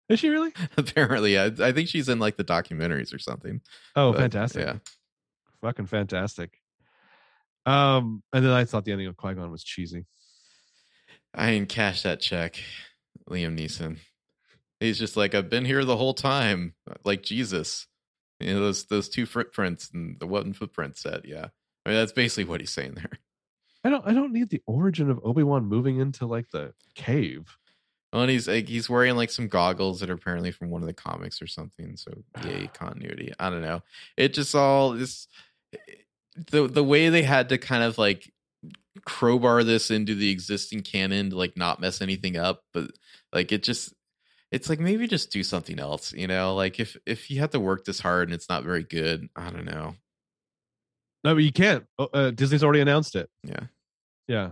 [0.10, 0.52] Is she really?
[0.78, 3.62] apparently, I, I think she's in like the documentaries or something.
[3.96, 4.66] Oh, But, fantastic!
[4.66, 4.78] Yeah,
[5.62, 6.58] Fucking fantastic.
[7.68, 10.08] Um, and then I thought the ending of Qui Gon was cheesy.
[11.36, 12.58] I didn't cash that check,
[13.30, 13.98] Liam Neeson.
[14.80, 16.74] He's just like I've been here the whole time,
[17.04, 17.88] like Jesus.
[18.40, 21.26] You know those those two footprints and the one footprint set.
[21.26, 21.48] Yeah,
[21.86, 23.20] I mean that's basically what he's saying there.
[23.84, 24.06] I don't.
[24.06, 27.58] I don't need the origin of Obi Wan moving into like the cave.
[28.14, 30.88] Well, and he's like he's wearing like some goggles that are apparently from one of
[30.88, 31.98] the comics or something.
[31.98, 32.12] So
[32.44, 33.34] yay continuity.
[33.40, 33.82] I don't know.
[34.16, 35.28] It just all this
[35.74, 35.78] eh,
[36.52, 38.32] the the way they had to kind of like
[39.06, 42.92] crowbar this into the existing canon to like not mess anything up, but
[43.34, 43.94] like it just
[44.52, 46.56] it's like maybe just do something else, you know?
[46.56, 49.50] Like if if you have to work this hard and it's not very good, I
[49.50, 49.96] don't know.
[51.24, 51.86] No, but you can't.
[52.00, 53.30] Oh, Uh, Disney's already announced it.
[53.44, 53.62] Yeah.
[54.28, 54.52] Yeah.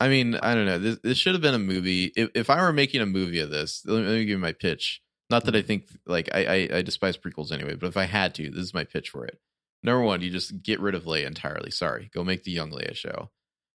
[0.00, 0.78] I mean, I don't know.
[0.78, 2.12] This, this should have been a movie.
[2.16, 4.38] If, if I were making a movie of this, let me, let me give you
[4.38, 5.00] my pitch.
[5.30, 8.34] Not that I think like I, I I despise prequels anyway, but if I had
[8.36, 9.38] to, this is my pitch for it.
[9.84, 11.70] Number one, you just get rid of Leia entirely.
[11.70, 13.30] Sorry, go make the young Leia show.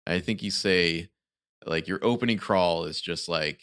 [0.07, 1.09] I think you say
[1.65, 3.61] like your opening crawl is just like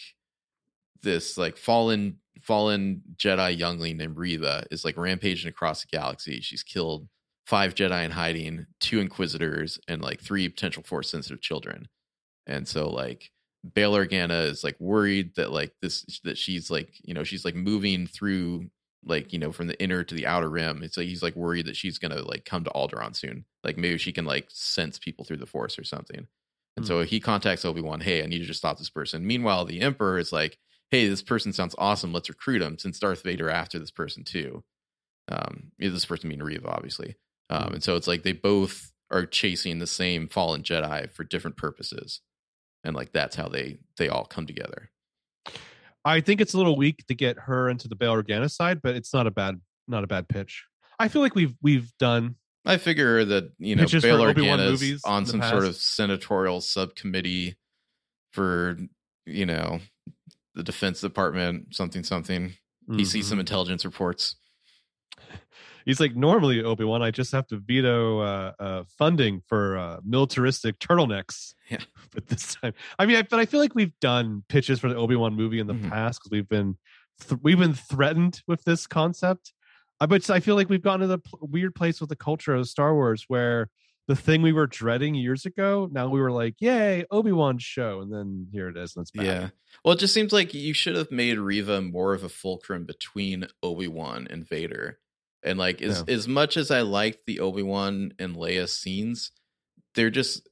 [1.03, 6.41] this like fallen fallen Jedi youngling named Reva is like rampaging across the galaxy.
[6.41, 7.09] She's killed
[7.47, 11.89] five Jedi in hiding, two Inquisitors, and like three potential Force sensitive children.
[12.47, 13.33] And so like
[13.75, 17.57] Bail Organa is like worried that like this that she's like you know she's like
[17.57, 18.71] moving through
[19.05, 20.83] like you know from the inner to the outer rim.
[20.83, 23.45] It's like he's like worried that she's gonna like come to Alderaan soon.
[23.65, 26.27] Like maybe she can like sense people through the Force or something.
[26.77, 28.01] And so he contacts Obi Wan.
[28.01, 29.27] Hey, I need you to stop this person.
[29.27, 30.59] Meanwhile, the Emperor is like,
[30.91, 32.13] Hey, this person sounds awesome.
[32.13, 32.79] Let's recruit him.
[32.79, 34.63] Since Darth Vader after this person too.
[35.29, 37.17] Um, this person being Reva, obviously.
[37.51, 41.57] Um, and so it's like they both are chasing the same fallen Jedi for different
[41.57, 42.21] purposes,
[42.85, 44.91] and like that's how they they all come together.
[46.07, 48.95] I think it's a little weak to get her into the Bail Organa side, but
[48.95, 50.65] it's not a bad not a bad pitch.
[50.99, 55.43] I feel like we've we've done I figure that you know Bail Organa on some
[55.43, 57.57] sort of senatorial subcommittee
[58.33, 58.77] for
[59.25, 59.81] you know
[60.55, 62.55] the Defense Department, something something.
[62.89, 63.41] He sees some mm-hmm.
[63.41, 64.37] intelligence reports.
[65.87, 67.01] He's like normally Obi Wan.
[67.01, 71.55] I just have to veto uh, uh, funding for uh, militaristic turtlenecks.
[71.71, 71.79] Yeah.
[72.15, 74.95] but this time, I mean, I, but I feel like we've done pitches for the
[74.95, 75.89] Obi Wan movie in the Mhm.
[75.91, 76.77] past because we've been
[77.27, 79.53] th- we've been threatened with this concept.
[80.01, 82.55] Uh, but I feel like we've gotten to the p- weird place with the culture
[82.55, 83.69] of Star Wars where
[84.07, 88.01] the thing we were dreading years ago, now we were like, "Yay, Obi Wan show!"
[88.01, 89.25] And then here it is, and it's back.
[89.27, 89.49] Yeah.
[89.85, 93.49] Well, it just seems like you should have made Reva more of a fulcrum between
[93.63, 95.01] Obi Wan and Vader.
[95.47, 99.31] And like as as much as I liked the Obi Wan and Leia scenes,
[99.95, 100.47] they're just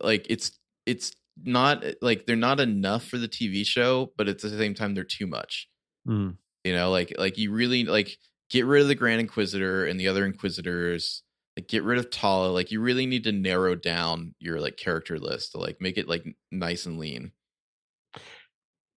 [0.00, 1.12] like it's it's
[1.44, 5.04] not like they're not enough for the TV show, but at the same time they're
[5.04, 5.68] too much.
[6.08, 6.36] Mm.
[6.62, 8.16] You know, like like you really like
[8.48, 11.24] get rid of the Grand Inquisitor and the other Inquisitors.
[11.56, 12.48] Like get rid of Tala.
[12.48, 16.08] Like you really need to narrow down your like character list to like make it
[16.08, 17.32] like nice and lean.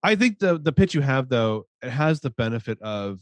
[0.04, 3.20] I think the the pitch you have though it has the benefit of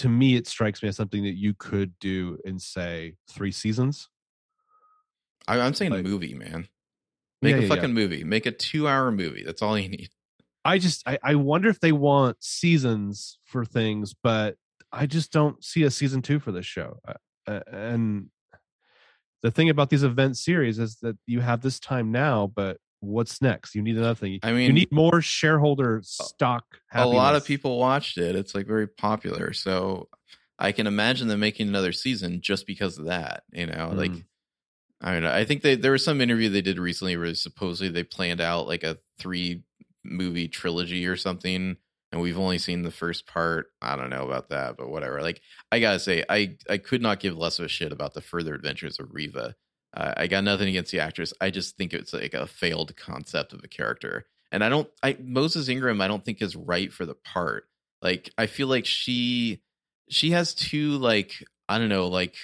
[0.00, 4.08] to me it strikes me as something that you could do in say three seasons.
[5.48, 6.68] I, am saying Like- movie, man.
[7.42, 7.74] Make Yeah, a yeah, yeah.
[7.74, 8.22] fucking movie.
[8.24, 9.42] Make a two hour movie.
[9.44, 10.10] That's all you need.
[10.64, 14.56] I just I, I wonder if they want seasons for things, but
[14.92, 16.98] I just don't see a season two for this show.
[17.06, 17.14] Uh,
[17.46, 18.26] uh, and
[19.42, 23.42] the thing about these event series is that you have this time now, but what's
[23.42, 23.74] next?
[23.74, 24.38] You need another thing.
[24.42, 26.64] I mean, you need more shareholder stock.
[26.92, 28.36] a lot of people watched it.
[28.36, 29.52] It's like very popular.
[29.52, 30.08] So
[30.58, 33.42] I can imagine them making another season just because of that.
[33.52, 34.24] You know, like Mm.
[35.02, 35.32] I don't know.
[35.32, 38.66] I think they there was some interview they did recently where supposedly they planned out
[38.66, 39.62] like a three
[40.04, 41.76] movie trilogy or something.
[42.12, 43.68] And we've only seen the first part.
[43.80, 45.22] I don't know about that, but whatever.
[45.22, 45.40] Like
[45.72, 48.54] I gotta say, I I could not give less of a shit about the further
[48.54, 49.54] adventures of Reva.
[49.94, 51.32] Uh, I got nothing against the actress.
[51.40, 54.88] I just think it's like a failed concept of a character, and I don't.
[55.02, 57.64] I Moses Ingram, I don't think is right for the part.
[58.02, 59.62] Like I feel like she
[60.08, 62.36] she has two, like I don't know like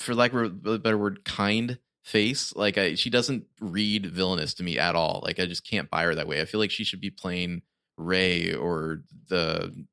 [0.00, 2.54] for lack of a better word, kind face.
[2.56, 5.22] Like I, she doesn't read villainous to me at all.
[5.24, 6.40] Like I just can't buy her that way.
[6.40, 7.62] I feel like she should be playing
[7.96, 9.86] Rey or the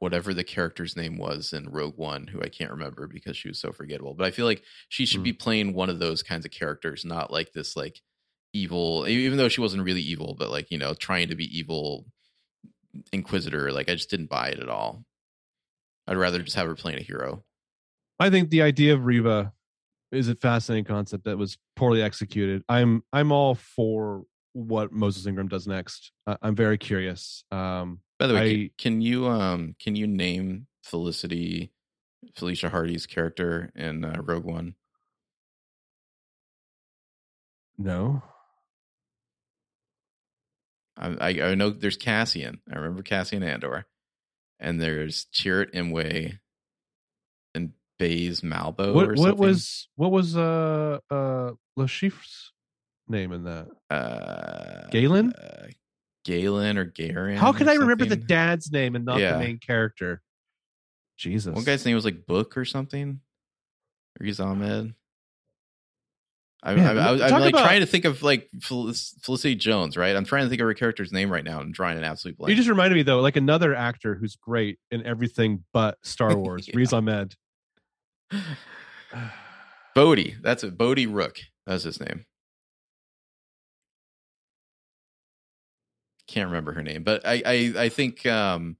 [0.00, 3.60] whatever the character's name was in Rogue One, who I can't remember because she was
[3.60, 4.14] so forgettable.
[4.14, 5.24] But I feel like she should Hmm.
[5.24, 8.00] be playing one of those kinds of characters, not like this like
[8.52, 12.06] evil, even though she wasn't really evil, but like, you know, trying to be evil
[13.12, 13.72] inquisitor.
[13.72, 15.04] Like I just didn't buy it at all.
[16.06, 17.44] I'd rather just have her playing a hero.
[18.18, 19.52] I think the idea of Reva
[20.10, 22.62] is a fascinating concept that was poorly executed.
[22.68, 26.10] I'm I'm all for what Moses Ingram does next.
[26.26, 27.44] Uh, I'm very curious.
[27.50, 31.70] Um, By the way, I- can, you um can you name Felicity
[32.36, 34.74] Felicia Hardy's character in uh, Rogue One?
[37.80, 38.22] no,
[40.96, 42.60] I, I I know there's Cassian.
[42.72, 43.86] I remember Cassian Andor,
[44.58, 46.38] and there's Chirrut Imwe
[47.54, 48.88] and Baze Malbo.
[48.94, 52.52] or what what was what was uh uh Le Chiffre's
[53.10, 53.68] name in that?
[53.90, 55.32] uh Galen?
[55.32, 55.68] Uh,
[56.24, 57.36] Galen or Garen?
[57.36, 59.32] How can I remember the dad's name and not Yeah.
[59.32, 60.20] the main character?
[61.16, 61.54] Jesus.
[61.54, 63.20] One guy's name was like Book or something.
[64.20, 64.94] Riz Ahmed.
[66.62, 70.14] I'm, Man, I'm, I'm, I'm like about- trying to think of like Felicity Jones, right?
[70.16, 71.60] I'm trying to think of her character's name right now.
[71.60, 72.50] I'm drawing an absolute blank.
[72.50, 76.66] You just reminded me though, like another actor who's great in everything but Star Wars,
[76.68, 76.76] Yeah.
[76.76, 77.36] Riz Ahmed.
[79.94, 80.36] Bodhi.
[80.42, 80.76] That's it.
[80.76, 81.38] Bodhi Rook.
[81.66, 82.24] That's his name.
[86.28, 88.76] Can't remember her name, but I I, I think um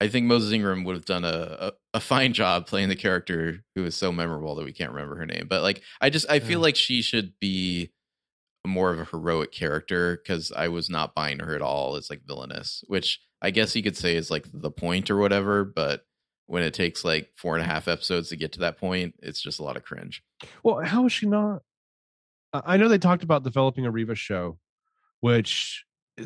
[0.00, 3.64] I think Moses Ingram would have done a, a a fine job playing the character
[3.74, 5.46] who is so memorable that we can't remember her name.
[5.48, 6.62] But like I just I feel Yeah.
[6.62, 7.90] like she should be
[8.66, 12.22] more of a heroic character because I was not buying her at all as like
[12.26, 15.64] villainous, which I guess you could say is like the point or whatever.
[15.64, 16.04] But
[16.46, 19.40] when it takes like four and a half episodes to get to that point, it's
[19.42, 20.22] just a lot of cringe.
[20.62, 21.62] Well, how is she not?
[22.52, 24.58] I know they talked about developing a Reva show,
[25.20, 25.84] which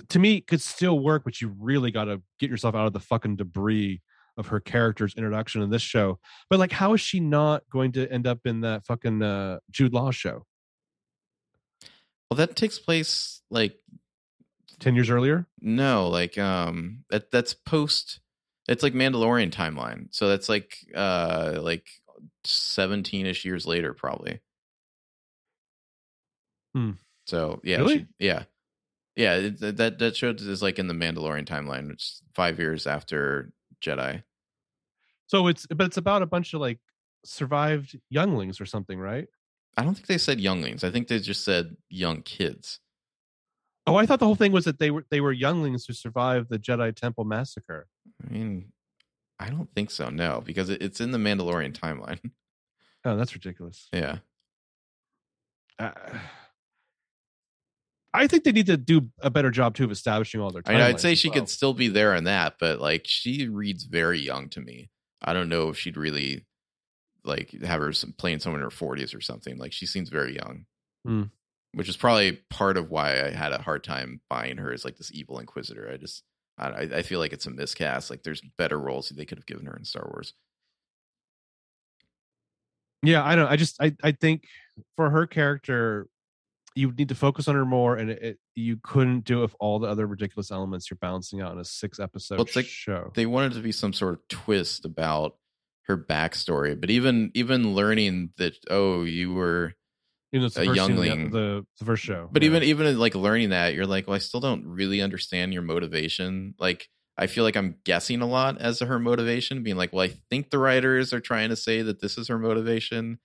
[0.08, 3.00] to me could still work, but you really got to get yourself out of the
[3.00, 4.00] fucking debris
[4.36, 6.18] of her character's introduction in this show.
[6.50, 9.92] But like, how is she not going to end up in that fucking uh, Jude
[9.92, 10.44] Law show
[12.30, 13.78] Well, that takes place like
[14.80, 15.46] ten years earlier?
[15.60, 18.20] no, like um that that's post.
[18.66, 21.86] It's like Mandalorian timeline, so that's like uh like
[22.44, 24.40] seventeen ish years later, probably.
[26.74, 26.92] Hmm.
[27.26, 27.98] So yeah, Really?
[28.00, 28.44] she- yeah,
[29.16, 29.34] yeah.
[29.36, 33.52] It, that- that show is like in the Mandalorian timeline, which is five years after
[33.80, 34.22] Jedi.
[35.26, 36.78] So it's but it's about a bunch of like
[37.24, 39.26] survived younglings or something, right?
[39.76, 40.84] I don't think they said younglings.
[40.84, 42.80] I think they just said young kids.
[43.86, 46.48] Oh, I thought the whole thing was that they were they were younglings who survived
[46.50, 47.86] the Jedi Temple massacre.
[48.24, 48.72] I mean,
[49.38, 50.10] I don't think so.
[50.10, 52.20] No, because it, it's in the Mandalorian timeline.
[53.04, 53.88] Oh, that's ridiculous.
[53.92, 54.18] yeah.
[55.78, 55.90] Uh,
[58.16, 60.62] I think they need to do a better job too of establishing all their.
[60.66, 61.40] I mean, I'd say she well.
[61.40, 64.88] could still be there in that, but like she reads very young to me.
[65.20, 66.46] I don't know if she'd really
[67.24, 69.58] like have her some, playing someone in her forties or something.
[69.58, 70.66] Like she seems very young,
[71.04, 71.22] Hmm.
[71.72, 74.96] which is probably part of why I had a hard time buying her as like
[74.96, 75.90] this evil inquisitor.
[75.92, 76.22] I just
[76.56, 78.10] I, I feel like it's a miscast.
[78.10, 80.34] Like there's better roles they could have given her in Star Wars.
[83.02, 83.48] Yeah, I don't.
[83.48, 84.44] I just I I think
[84.96, 86.06] for her character,
[86.74, 89.54] you need to focus on her more, and it, it you couldn't do it with
[89.60, 93.12] all the other ridiculous elements you're balancing out in a six episode Well, like show.
[93.14, 95.36] They wanted to be some sort of twist about
[95.86, 96.78] her backstory.
[96.80, 99.74] But even even learning that oh you were
[100.32, 101.30] You know, A first the- youngling.
[101.30, 102.28] the, the first show.
[102.32, 102.48] But Yeah.
[102.48, 106.54] even even like learning that, you're like, well, I still don't really understand your motivation.
[106.58, 110.04] Like, I feel like I'm guessing a lot as to her motivation, being like, well,
[110.04, 113.18] I think the writers are trying to say that this is her motivation,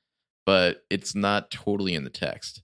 [0.46, 2.62] but it's not totally in the text.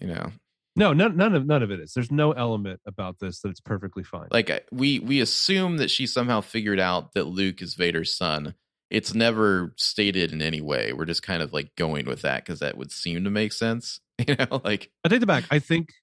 [0.00, 0.32] You know,
[0.76, 1.92] no, none, none of none of it is.
[1.92, 4.28] There's no element about this that it's perfectly fine.
[4.30, 8.54] like we we assume that she somehow figured out that Luke is Vader's son.
[8.88, 10.92] It's never stated in any way.
[10.92, 14.00] We're just kind of like going with that because that would seem to make sense.
[14.28, 15.44] You know, like I take it back.
[15.50, 15.94] I think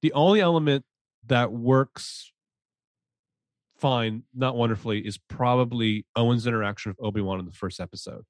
[0.00, 0.86] the only element
[1.26, 2.32] that works
[3.76, 8.24] fine, not wonderfully, is probably Owen's interaction with Obi Wan in the first episode.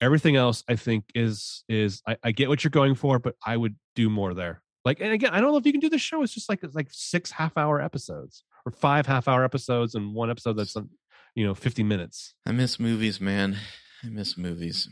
[0.00, 3.56] Everything else, I think, is is I, I get what you're going for, but I
[3.56, 4.62] would do more there.
[4.84, 6.22] Like, and again, I don't know if you can do the show.
[6.22, 10.14] It's just like it's like six half hour episodes or five half hour episodes and
[10.14, 10.90] one episode that's um,
[11.34, 12.34] you know 50 minutes.
[12.46, 13.56] I miss movies, man.
[14.04, 14.88] I miss movies.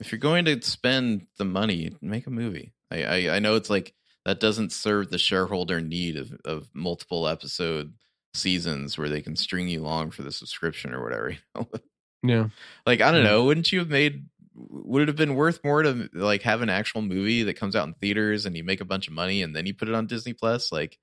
[0.00, 2.72] if you're going to spend the money, make a movie.
[2.90, 7.28] I, I, I know it's like that doesn't serve the shareholder need of, of multiple
[7.28, 7.92] episode
[8.34, 11.36] seasons where they can string you along for the subscription or whatever.
[12.22, 12.48] yeah.
[12.86, 14.26] like I don't know, wouldn't you have made?
[14.54, 17.88] Would it have been worth more to like have an actual movie that comes out
[17.88, 20.06] in theaters and you make a bunch of money and then you put it on
[20.06, 20.70] Disney Plus?
[20.70, 20.98] Like,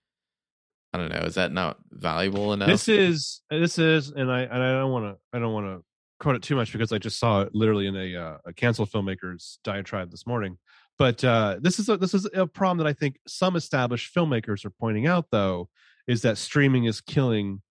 [0.94, 2.68] I don't know, is that not valuable enough?
[2.68, 5.84] This is this is, and I and I don't want to I don't want to
[6.20, 8.92] quote it too much because I just saw it literally in a uh, a canceled
[8.92, 10.58] filmmakers diatribe this morning.
[10.98, 14.66] But uh, this is a, this is a problem that I think some established filmmakers
[14.66, 15.70] are pointing out, though,
[16.08, 17.62] is that streaming is killing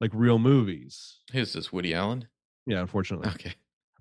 [0.00, 1.20] like real movies.
[1.32, 1.72] Who's this?
[1.72, 2.26] Woody Allen?
[2.66, 3.28] Yeah, unfortunately.
[3.28, 3.54] Okay.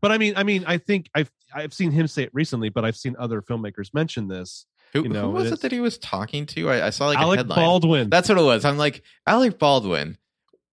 [0.03, 2.83] But I mean, I mean, I think I've I've seen him say it recently, but
[2.85, 4.65] I've seen other filmmakers mention this.
[4.93, 6.69] Who, You know, who was it that he was talking to?
[6.69, 7.55] I, I saw like a Alec headline.
[7.57, 8.09] Baldwin.
[8.11, 8.63] That's what it was.
[8.65, 10.17] I'm like Alec Baldwin.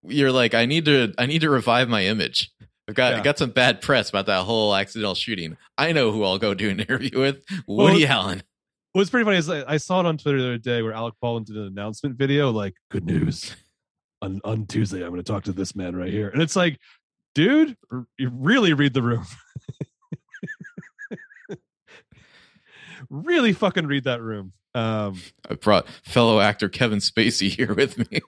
[0.03, 2.51] You're like I need to I need to revive my image.
[2.89, 3.22] I've got Yeah.
[3.22, 5.57] got some bad press about that whole accidental shooting.
[5.78, 7.45] I know who I'll go do an interview with.
[7.66, 8.43] Woody Allen.
[8.93, 11.14] What's pretty funny is I I saw it on Twitter the other day where Alec
[11.22, 13.55] Baldwin did an announcement video like, "Good news,
[14.22, 16.78] on on Tuesday I'm going to talk to this man right here," and it's like,
[17.35, 17.76] dude,
[18.18, 19.24] you really read the room.
[23.11, 24.53] really fucking read that room.
[24.74, 28.20] Um, I brought fellow actor Kevin Spacey here with me.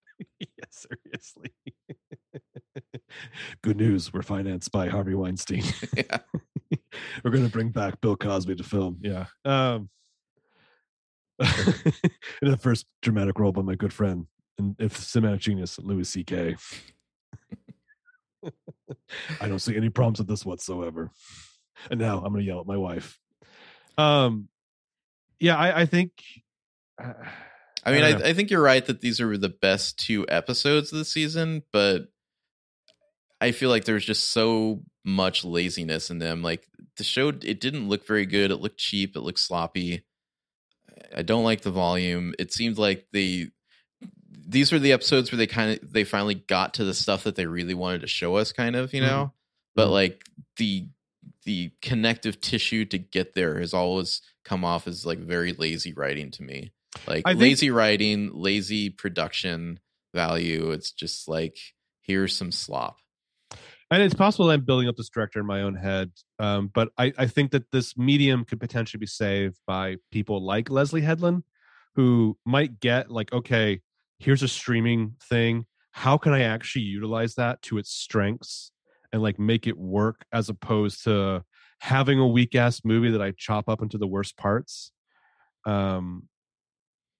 [0.38, 1.52] yeah, seriously.
[3.62, 5.62] Good news, we're financed by Harvey Weinstein.
[5.96, 6.18] Yeah.
[7.24, 8.98] we're going to bring back Bill Cosby to film.
[9.02, 9.26] Yeah.
[9.44, 9.90] Um,
[11.40, 14.26] in the first dramatic role by my good friend
[14.60, 16.56] and if cinematic genius Louis C.K.
[19.40, 21.10] I don't see any problems with this whatsoever.
[21.90, 23.18] And now I'm going to yell at my wife.
[23.96, 24.48] Um,
[25.38, 26.12] yeah, I, I think.
[27.02, 27.12] uh,
[27.84, 30.92] I mean, I I, I, think you're right that these are the best two episodes
[30.92, 32.08] of the season, but
[33.40, 36.42] I feel like there's just so much laziness in them.
[36.42, 38.50] Like the show, it didn't look very good.
[38.50, 39.16] It looked cheap.
[39.16, 40.04] It looked sloppy.
[41.16, 42.34] I don't like the volume.
[42.38, 43.48] It seemed like they
[44.50, 47.36] these were the episodes where they kind of they finally got to the stuff that
[47.36, 49.06] they really wanted to show us, kind of, you Mhm.
[49.06, 49.32] know.
[49.74, 49.92] But Mhm.
[49.92, 50.24] like
[50.56, 50.88] the
[51.44, 56.30] the connective tissue to get there has always come off as like very lazy writing
[56.32, 56.72] to me.
[57.06, 59.80] Like think- lazy writing, lazy production
[60.14, 60.70] value.
[60.72, 61.56] It's just like
[62.02, 62.98] here's some slop.
[63.92, 67.12] and it's possible I'm building up this director in my own head, um, but I,
[67.18, 71.42] I think that this medium could potentially be saved by people like Leslie Headland,
[71.96, 73.80] who might get like, okay,
[74.20, 75.66] here's a streaming thing.
[75.90, 78.70] How can I actually utilize that to its strengths
[79.12, 81.42] and like make it work as opposed to
[81.80, 84.92] having a weak ass movie that I chop up into the worst parts?
[85.64, 86.28] Um,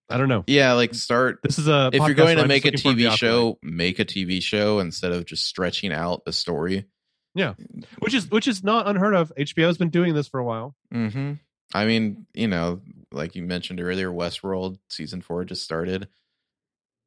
[0.08, 0.44] I don't know.
[0.46, 3.98] Yeah, like start This is a if you're going to make a TV show, make
[3.98, 6.86] a TV show instead of just stretching out a story.
[7.34, 7.54] Yeah.
[8.00, 9.32] Which is which is not unheard of.
[9.38, 10.74] HBO's been doing this for a while.
[10.92, 11.34] mm-hmm.
[11.72, 12.80] I mean, you know,
[13.12, 16.08] like you mentioned earlier, Westworld season four just started.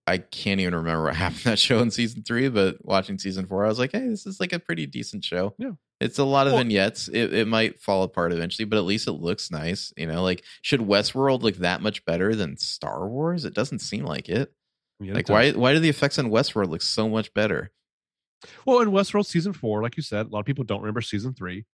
[0.06, 3.66] I can't even remember what happened that show in season three, but watching season four,
[3.66, 5.54] I was like, hey, this is like a pretty decent show.
[5.58, 5.72] Yeah.
[6.02, 7.08] It's a lot of Well- vignettes.
[7.08, 9.94] It, it might fall apart eventually, but at least it looks nice.
[9.96, 13.46] You know, like should Westworld look that much better than Star Wars?
[13.46, 14.52] It doesn't seem like it.
[15.00, 17.72] Yeah, Like it why why do the effects on Westworld look so much better?
[18.66, 21.34] Well, in Westworld season four, like you said, a lot of people don't remember season
[21.34, 21.66] three.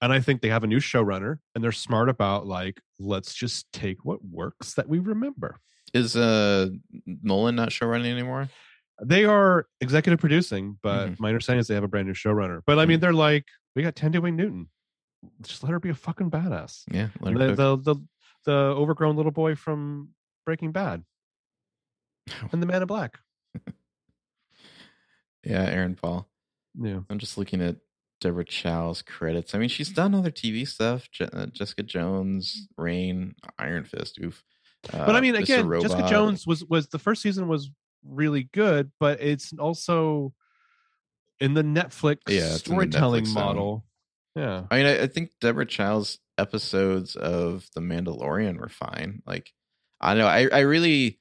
[0.00, 3.70] And I think they have a new showrunner and they're smart about like, let's just
[3.72, 5.60] take what works that we remember.
[5.94, 6.68] Is uh
[7.06, 8.48] Nolan not showrunning anymore?
[9.02, 11.20] They are executive producing, but Mhm.
[11.20, 12.60] my understanding is they have a brand new showrunner.
[12.66, 14.68] But I mean, they're like, we got Thandiwe Newton.
[15.42, 16.82] Just let her be a fucking badass.
[16.90, 17.96] Yeah, let her The, the, the,
[18.44, 20.10] the overgrown little boy from
[20.44, 21.02] Breaking Bad
[22.52, 23.18] and the Man in Black.
[25.44, 26.28] yeah, Aaron Paul.
[26.78, 27.00] Yeah.
[27.10, 27.76] I'm just looking at
[28.20, 29.54] Deborah Chow's credits.
[29.54, 31.08] I mean, she's done other TV stuff.
[31.10, 34.18] Je- uh, Jessica Jones, Rain, Iron Fist.
[34.22, 34.42] Oof.
[34.92, 37.70] Uh, but I mean, again, Jessica Jones was was the first season was
[38.04, 40.32] really good, but it's also
[41.40, 43.44] in the Netflix Yeah, in the storytelling Netflix zone.
[43.44, 43.84] model.
[44.36, 49.22] Yeah, I mean, I, I think Deborah Chow's episodes of The Mandalorian were fine.
[49.26, 49.52] Like,
[50.00, 50.26] I know.
[50.26, 51.20] I, I really,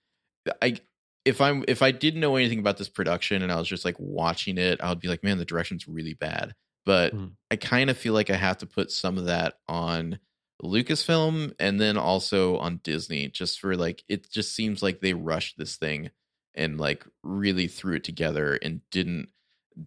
[0.62, 0.78] I,
[1.24, 3.96] if I'm, if I didn't know anything about this production and I was just like
[4.00, 6.54] watching it, I would be like, man, the direction's really bad.
[6.86, 7.34] But Mhm.
[7.52, 10.20] I kind of feel like I have to put some of that on
[10.62, 15.58] Lucasfilm and then also on Disney, just for like, it just seems like they rushed
[15.58, 16.12] this thing
[16.56, 19.30] and like really threw it together and didn't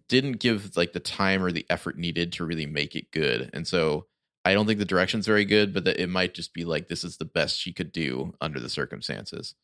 [0.09, 3.49] didn't give like the time or the effort needed to really make it good.
[3.53, 4.05] And so
[4.43, 7.03] I don't think the direction's very good, but that it might just be like this
[7.03, 9.55] is the best she could do under the circumstances.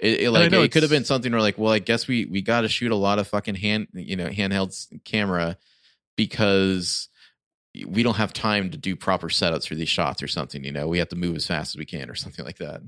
[0.00, 2.42] It, it like it could have been something where like, well, I guess we we
[2.42, 4.74] got to shoot a lot of fucking hand, you know, handheld
[5.04, 5.56] camera
[6.16, 7.08] because
[7.86, 10.62] we don't have time to do proper setups for these shots or something.
[10.64, 12.80] You know, we have to move as fast as we can or something like that.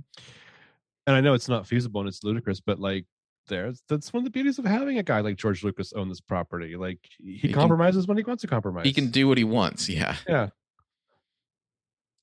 [1.06, 3.04] and I know it's not feasible and it's ludicrous, but like
[3.48, 6.20] there's that's one of the beauties of having a guy like George Lucas own this
[6.20, 6.76] property.
[6.76, 8.84] Like he, can- compromises when he wants to compromise.
[8.84, 9.88] He can do what he wants.
[9.88, 10.16] Yeah.
[10.28, 10.48] yeah.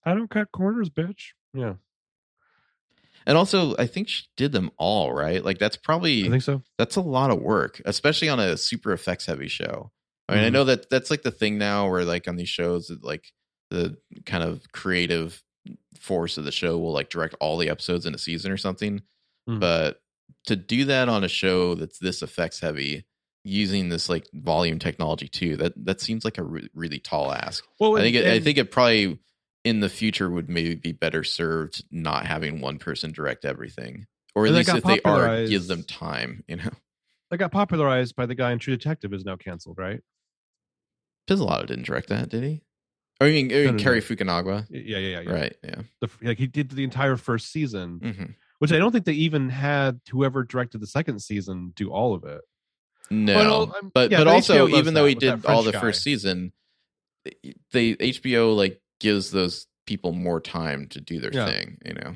[0.05, 1.29] I don't cut corners, bitch.
[1.53, 1.75] Yeah,
[3.25, 5.43] And also, I think she did them all right.
[5.45, 6.61] Like that's probably I think so.
[6.77, 9.91] that's a lot of work, especially on a super effects heavy show.
[10.33, 10.53] I mean, I Mhm.
[10.53, 13.31] know that that's like the thing now where like on these shows like
[13.69, 15.43] the kind of creative
[15.97, 19.01] force of the show will like direct all the episodes in a season or something.
[19.49, 19.59] Mhm.
[19.59, 20.01] But
[20.45, 23.05] to do that on a show that's this effects heavy
[23.45, 27.63] using this like volume technology too, that that seems like a re- really tall ask.
[27.79, 29.19] Well, I think it, I think it probably
[29.63, 34.45] in the future would maybe be better served not having one person direct everything, or
[34.45, 36.43] at least if they are, give them time.
[36.47, 36.71] You know,
[37.31, 40.01] that got popularized by the guy in True Detective is now canceled, right?
[41.27, 42.61] Pizzolatto didn't direct that, did he?
[43.21, 43.83] Or I mean, I mean No, no, no.
[43.83, 45.19] Cary Fukunaga, Yeah, yeah, yeah.
[45.21, 45.31] yeah.
[45.31, 45.55] right?
[45.63, 45.81] Yeah.
[46.01, 49.49] The, like he did the entire first season, hmm which I don't think they even
[49.49, 52.39] had whoever directed the second season do all of it.
[53.11, 53.33] No,
[53.73, 56.53] I'm- but yeah, but but also even though he did all the first season,
[57.71, 61.45] they HBO like gives those people more time to do their Yeah.
[61.45, 61.77] thing.
[61.85, 62.15] You know,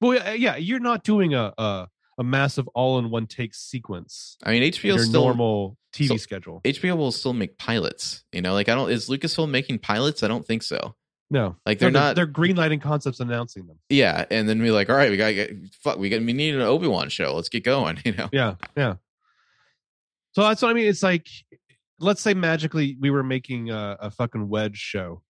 [0.00, 1.88] Well, yeah, yeah, you're not doing a a,
[2.18, 4.36] a massive all-in-one take sequence.
[4.42, 6.60] I mean HBO still normal TV so- schedule.
[6.64, 8.24] HBO will still make pilots.
[8.32, 10.22] You know, like I don't is Lucasfilm making pilots?
[10.22, 10.94] I don't think so.
[11.30, 12.16] No, Like No, they're not.
[12.16, 13.78] They're greenlighting concepts, announcing them.
[13.88, 15.52] yeah, and then we're like, all right, we got to get
[15.82, 15.98] fuck.
[15.98, 17.34] We got we need an Obi Wan show.
[17.34, 17.98] Let's get going.
[18.04, 18.28] You know.
[18.32, 18.96] Yeah, yeah.
[20.32, 20.86] So that's what I mean.
[20.86, 21.26] It's like,
[21.98, 25.22] let's say magically we were making a, a fucking wedge show.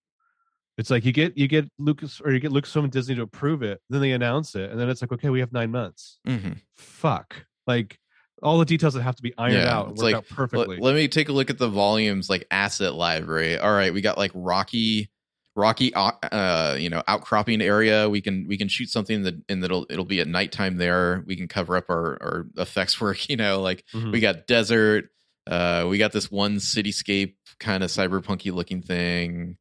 [0.77, 3.63] It's like you get you get Lucas or you get Lucasfilm and Disney to approve
[3.63, 6.19] it, then they announce it, and then it's like, okay, we have nine months.
[6.27, 7.99] hmm Fuck, like
[8.43, 10.77] all the details that have to be ironed Yeah, out and it's like, out perfectly.
[10.77, 13.57] Let, let me take a look at the volumes like asset library.
[13.59, 15.11] All right, we got like Rocky,
[15.55, 18.11] Rocky, uh, uh, you know, outcropping area.
[18.11, 21.23] We can we can shoot something that and that'll it'll be at nighttime there.
[21.27, 23.29] We can cover up our our effects work.
[23.29, 24.11] You know, like Mhm.
[24.13, 25.05] we got desert.
[25.47, 29.57] Uh, we got this one cityscape kind of cyberpunky looking thing.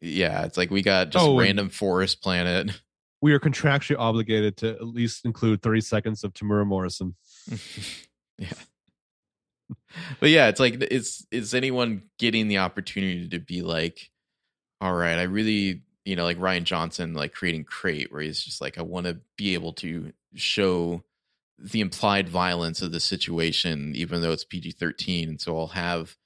[0.00, 2.70] Yeah, it's like we got just Oh, random forest planet.
[3.22, 7.14] we are contractually obligated to at least include 30 seconds of Temuera Morrison.
[8.38, 8.52] yeah.
[10.20, 14.10] But yeah, it's like is is anyone getting the opportunity to be like,
[14.80, 18.60] all right, I really, you know, like Rian Johnson, like creating Crait, where he's just
[18.60, 21.02] like, I want to be able to show
[21.58, 26.16] the implied violence of the situation, even though it's PG thirteen, and so I'll have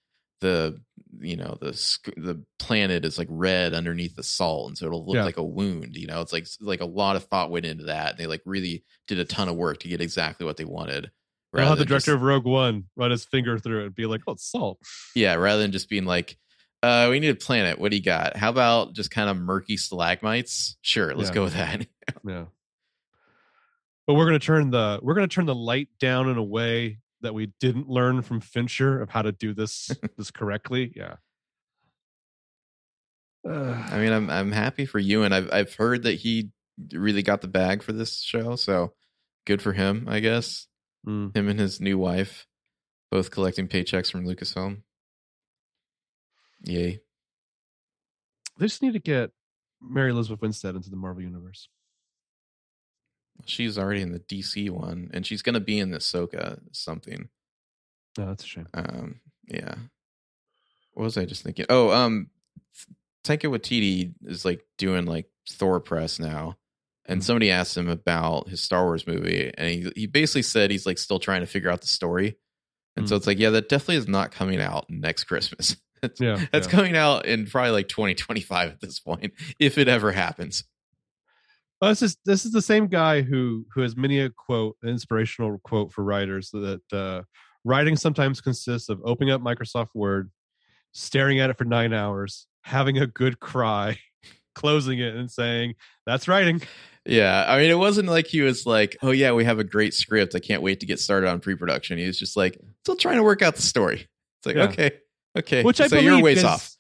[0.41, 0.81] the
[1.21, 1.73] you know the
[2.17, 5.25] the planet is like red underneath the salt, and so it'll look Yeah.
[5.25, 5.97] like a wound.
[5.97, 8.17] You know, it's like like a lot of thought went into that.
[8.17, 11.11] They like really did a ton of work to get exactly what they wanted.
[11.55, 13.95] I'll have the than just- director of Rogue One run his finger through it and
[13.95, 14.79] be like, oh, it's salt.
[15.15, 16.37] yeah, rather than just being like,
[16.83, 17.79] uh, we need a planet.
[17.79, 18.37] What do you got?
[18.37, 20.77] How about just kind of murky stalagmites?
[20.83, 21.35] Sure, let's Yeah.
[21.35, 21.87] go with that.
[22.27, 22.45] Yeah.
[24.07, 27.35] But we're gonna turn the we're gonna turn the light down in a way that
[27.35, 30.93] we didn't learn from Fincher of how to do this this correctly.
[30.95, 31.17] Yeah.
[33.47, 36.51] I mean, I'm I'm happy for you, and I've I've heard that he
[36.93, 38.93] really got the bag for this show, so
[39.47, 40.67] good for him, I guess.
[41.07, 41.35] Mm.
[41.35, 42.47] Him and his new wife,
[43.11, 44.83] both collecting paychecks from Lucasfilm.
[46.65, 47.01] Yay!
[48.59, 49.31] They just need to get
[49.81, 51.69] Mary Elizabeth Winstead into the Marvel universe.
[53.47, 57.29] She's already in the DC one, and she's gonna be in the Soka something.
[58.17, 58.67] No, that's a shame.
[58.75, 59.75] Um, yeah.
[60.93, 61.67] What was I just thinking?
[61.69, 62.29] Oh, um,
[63.25, 66.57] Taika Waititi is like doing like Thor press now,
[67.07, 67.25] and Mhm.
[67.25, 70.99] somebody asked him about his Star Wars movie, and he he basically said he's like
[70.99, 72.37] still trying to figure out the story,
[72.97, 73.19] and so Mhm.
[73.19, 75.77] it's like, yeah, that definitely is not coming out next Christmas.
[76.01, 76.71] That's, Yeah, that's yeah.
[76.71, 80.63] coming out in probably like 2025 at this point, if it ever happens.
[81.81, 84.89] Well, this is this is the same guy who who has many a quote, an
[84.89, 87.23] inspirational quote for writers that uh,
[87.65, 90.31] writing sometimes consists of opening up Microsoft Word,
[90.93, 93.99] staring at it for nine hours, having a good cry,
[94.57, 95.75] closing it, and saying,
[96.05, 96.63] "That's writing."
[97.07, 99.95] Yeah, I mean, it wasn't like he was like, "Oh yeah, we have a great
[99.95, 100.35] script.
[100.35, 103.23] I can't wait to get started on pre-production." He was just like, "Still trying to
[103.23, 104.09] work out the story."
[104.41, 104.65] It's like, Yeah.
[104.65, 104.91] okay,
[105.39, 106.75] okay, Which I so believe you're ways is- off.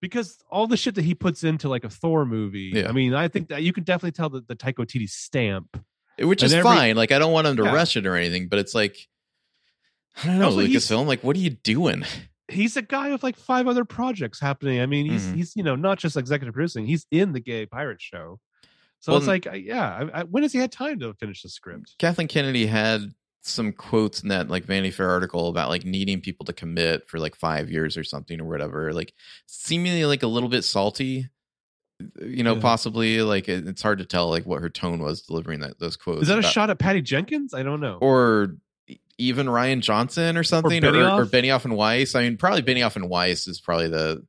[0.00, 2.70] Because all the shit that he puts into like a Thor movie.
[2.74, 2.88] Yeah.
[2.88, 5.82] I mean, I think that you can definitely tell the the Taika Waititi stamp.
[6.18, 6.96] which is every- fine.
[6.96, 7.72] Like, I don't want him to Yeah.
[7.74, 9.08] rush it or anything, but it's like,
[10.22, 11.06] I don't know, Also, Lucasfilm.
[11.06, 12.04] Like, what are you doing?
[12.48, 14.80] He's a guy with like five other projects happening.
[14.80, 15.36] I mean, he's Mhm.
[15.36, 16.84] he's you know not just executive producing.
[16.84, 18.40] He's in the Gay Pirate Show.
[18.98, 21.48] So Well, it's like, yeah, I, I, when has he had time to finish the
[21.48, 21.94] script?
[21.98, 26.44] Kathleen Kennedy had some quotes in that like Vanity Fair article about like needing people
[26.46, 28.92] to commit for like five years or something or whatever.
[28.92, 29.12] Like,
[29.46, 31.28] seemingly like a little bit salty.
[32.24, 32.60] You know, Yeah.
[32.62, 35.96] possibly like it- it's hard to tell like what her tone was delivering that those
[35.96, 36.22] quotes.
[36.22, 37.52] Is that a shot at Patty Jenkins?
[37.54, 37.98] I don't know.
[38.00, 38.56] or
[39.18, 41.18] even Rian Johnson or something, or, Benioff?
[41.18, 42.14] or, Benioff and Weiss.
[42.14, 44.26] I mean, probably Benioff and Weiss is probably the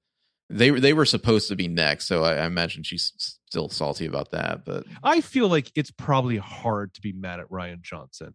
[0.49, 3.14] they they were supposed to be next, so I, I imagine she's
[3.47, 4.66] still salty about that.
[4.66, 8.34] But I feel like it's probably hard to be mad at Rian Johnson.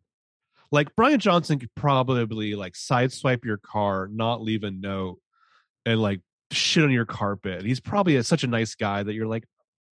[0.73, 5.19] Like Brian Johnson could probably like sideswipe your car, not leave a note,
[5.85, 7.65] and like shit on your carpet.
[7.65, 9.45] He's probably a, such a nice guy that you're like,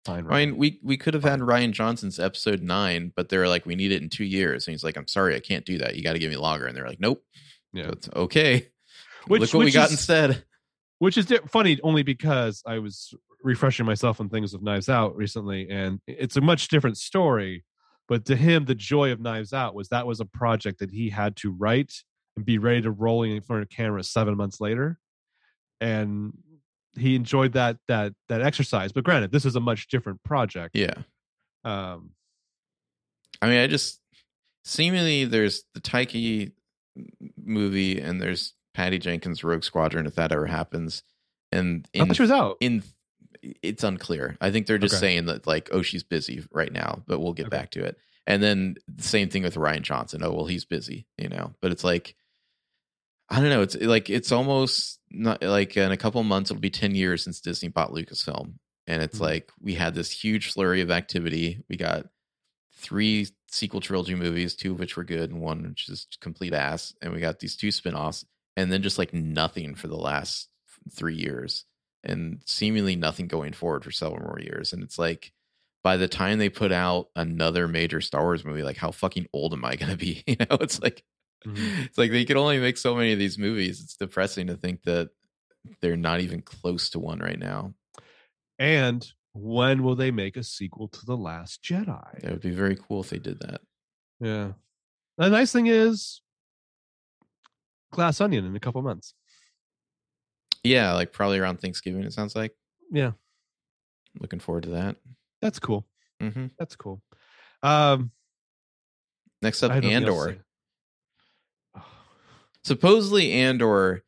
[0.05, 0.27] fine.
[0.27, 0.47] I Rian.
[0.51, 3.93] mean, we we could have had Rian Johnson's episode nine, but they're like, we need
[3.93, 5.97] it in two years, and he's like, I'm sorry, I can't do that.
[5.97, 7.23] You got to give me longer, and they're like, Nope.
[7.73, 7.89] Yeah.
[7.89, 8.69] It's okay.
[9.27, 10.45] Which- Look what we got is- instead.
[10.99, 15.69] which is funny only because I was refreshing myself on things with Knives Out recently,
[15.71, 17.65] and it's a much different story.
[18.09, 21.11] But to him, the joy of Knives Out was that was a project that he
[21.11, 21.93] had to write
[22.37, 24.99] and be ready to rolling in front of camera seven months later,
[25.81, 26.37] and
[26.97, 28.93] he enjoyed that that that exercise.
[28.93, 30.77] But granted, this is a much different project.
[30.77, 30.95] Yeah.
[31.65, 32.11] Um,
[33.41, 34.01] I mean, I just
[34.65, 36.53] seemingly there's the Taika
[37.43, 41.03] movie and there's Patty Jenkins Rogue Squadron if that ever happens,
[41.53, 42.57] and I in thought she was out.
[42.61, 42.83] in
[43.63, 44.37] it's unclear.
[44.41, 45.01] I think they're just Okay.
[45.01, 47.57] saying that like, oh, she's busy right now, but we'll get Okay.
[47.57, 47.99] back to it.
[48.27, 50.23] And then the same thing with Rian Johnson.
[50.25, 51.55] Oh, well, he's busy, you know.
[51.61, 52.17] But it's like,
[53.29, 53.63] I don't know.
[53.63, 57.41] It's like it's almost not like in a couple months it'll be ten years since
[57.41, 58.55] Disney bought Lucasfilm,
[58.87, 59.23] and it's Mhm.
[59.23, 61.63] like we had this huge flurry of activity.
[61.69, 62.07] We got
[62.77, 66.95] three sequel trilogy movies, two of which were good, and one which is complete ass.
[67.01, 68.25] And we got these two spin-offs,
[68.57, 70.49] and then just like nothing for the last
[70.91, 71.65] three years
[72.05, 74.73] and seemingly nothing going forward for several more years.
[74.73, 75.33] And it's like
[75.83, 79.53] by the time they put out another major Star Wars movie, like how fucking old
[79.53, 80.23] am I gonna be?
[80.27, 81.03] You know, it's like
[81.47, 81.85] Mhm.
[81.87, 83.83] it's like they can only make so many of these movies.
[83.83, 85.11] It's depressing to think that
[85.83, 87.75] they're not even close to one right now.
[88.59, 92.25] And when will they make a sequel to the Last Jedi?
[92.25, 93.61] It would be very cool if they did that.
[94.21, 94.53] Yeah.
[95.19, 96.23] The nice thing is,
[97.93, 99.15] Glass Onion in a couple months.
[100.65, 102.53] Yeah, like probably around Thanksgiving, it sounds like.
[102.91, 103.13] Yeah,
[104.21, 104.97] Looking forward to that.
[105.43, 105.87] that's cool.
[106.21, 107.03] hmm That's cool.
[107.63, 108.11] Um,
[109.43, 110.45] Next up, I have nothing else to Andor.
[112.65, 114.05] Supposedly Andor,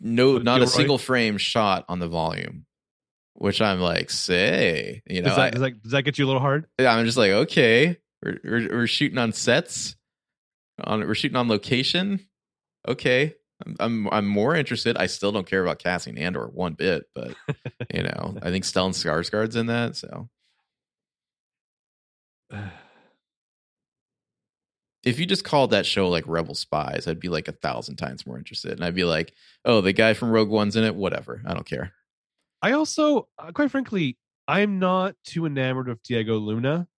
[0.00, 2.66] no, With not a single frame shot on the volume,
[3.32, 6.28] which I'm like, say, you know, does, that, does, that, does that get you a
[6.28, 6.66] little hard?
[6.78, 9.96] I, I'm just like, okay, we're, we're we're shooting on sets,
[10.82, 12.20] on we're shooting on location.
[12.86, 13.34] Okay,
[13.64, 14.96] I'm I'm, I'm more interested.
[14.96, 17.34] I still don't care about Cassian Andor one bit, but
[17.92, 20.28] you know, I think Stellan Skarsgård's in that, so.
[25.06, 28.26] if you just called that show like Rebel Spies, I'd be like a thousand times
[28.26, 28.72] more interested.
[28.72, 29.32] And I'd be like,
[29.64, 30.96] oh, the guy from Rogue One's in it.
[30.96, 31.40] Whatever.
[31.46, 31.92] I don't care.
[32.60, 36.88] I also, uh, quite frankly, I'm not too enamored of Diego Luna.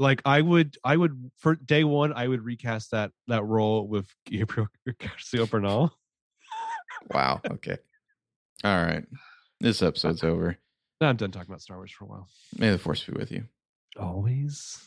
[0.00, 4.06] Like I would, I would for day one, I would recast that that role with
[4.26, 5.92] Gabriel Garcia Bernal.
[7.12, 7.42] Wow.
[7.50, 7.76] Okay.
[8.64, 9.04] All right.
[9.60, 10.56] This uh, episode's over.
[11.02, 12.28] Now I'm done talking about Star Wars for a while.
[12.56, 13.44] May the force be with you.
[13.98, 14.86] Always.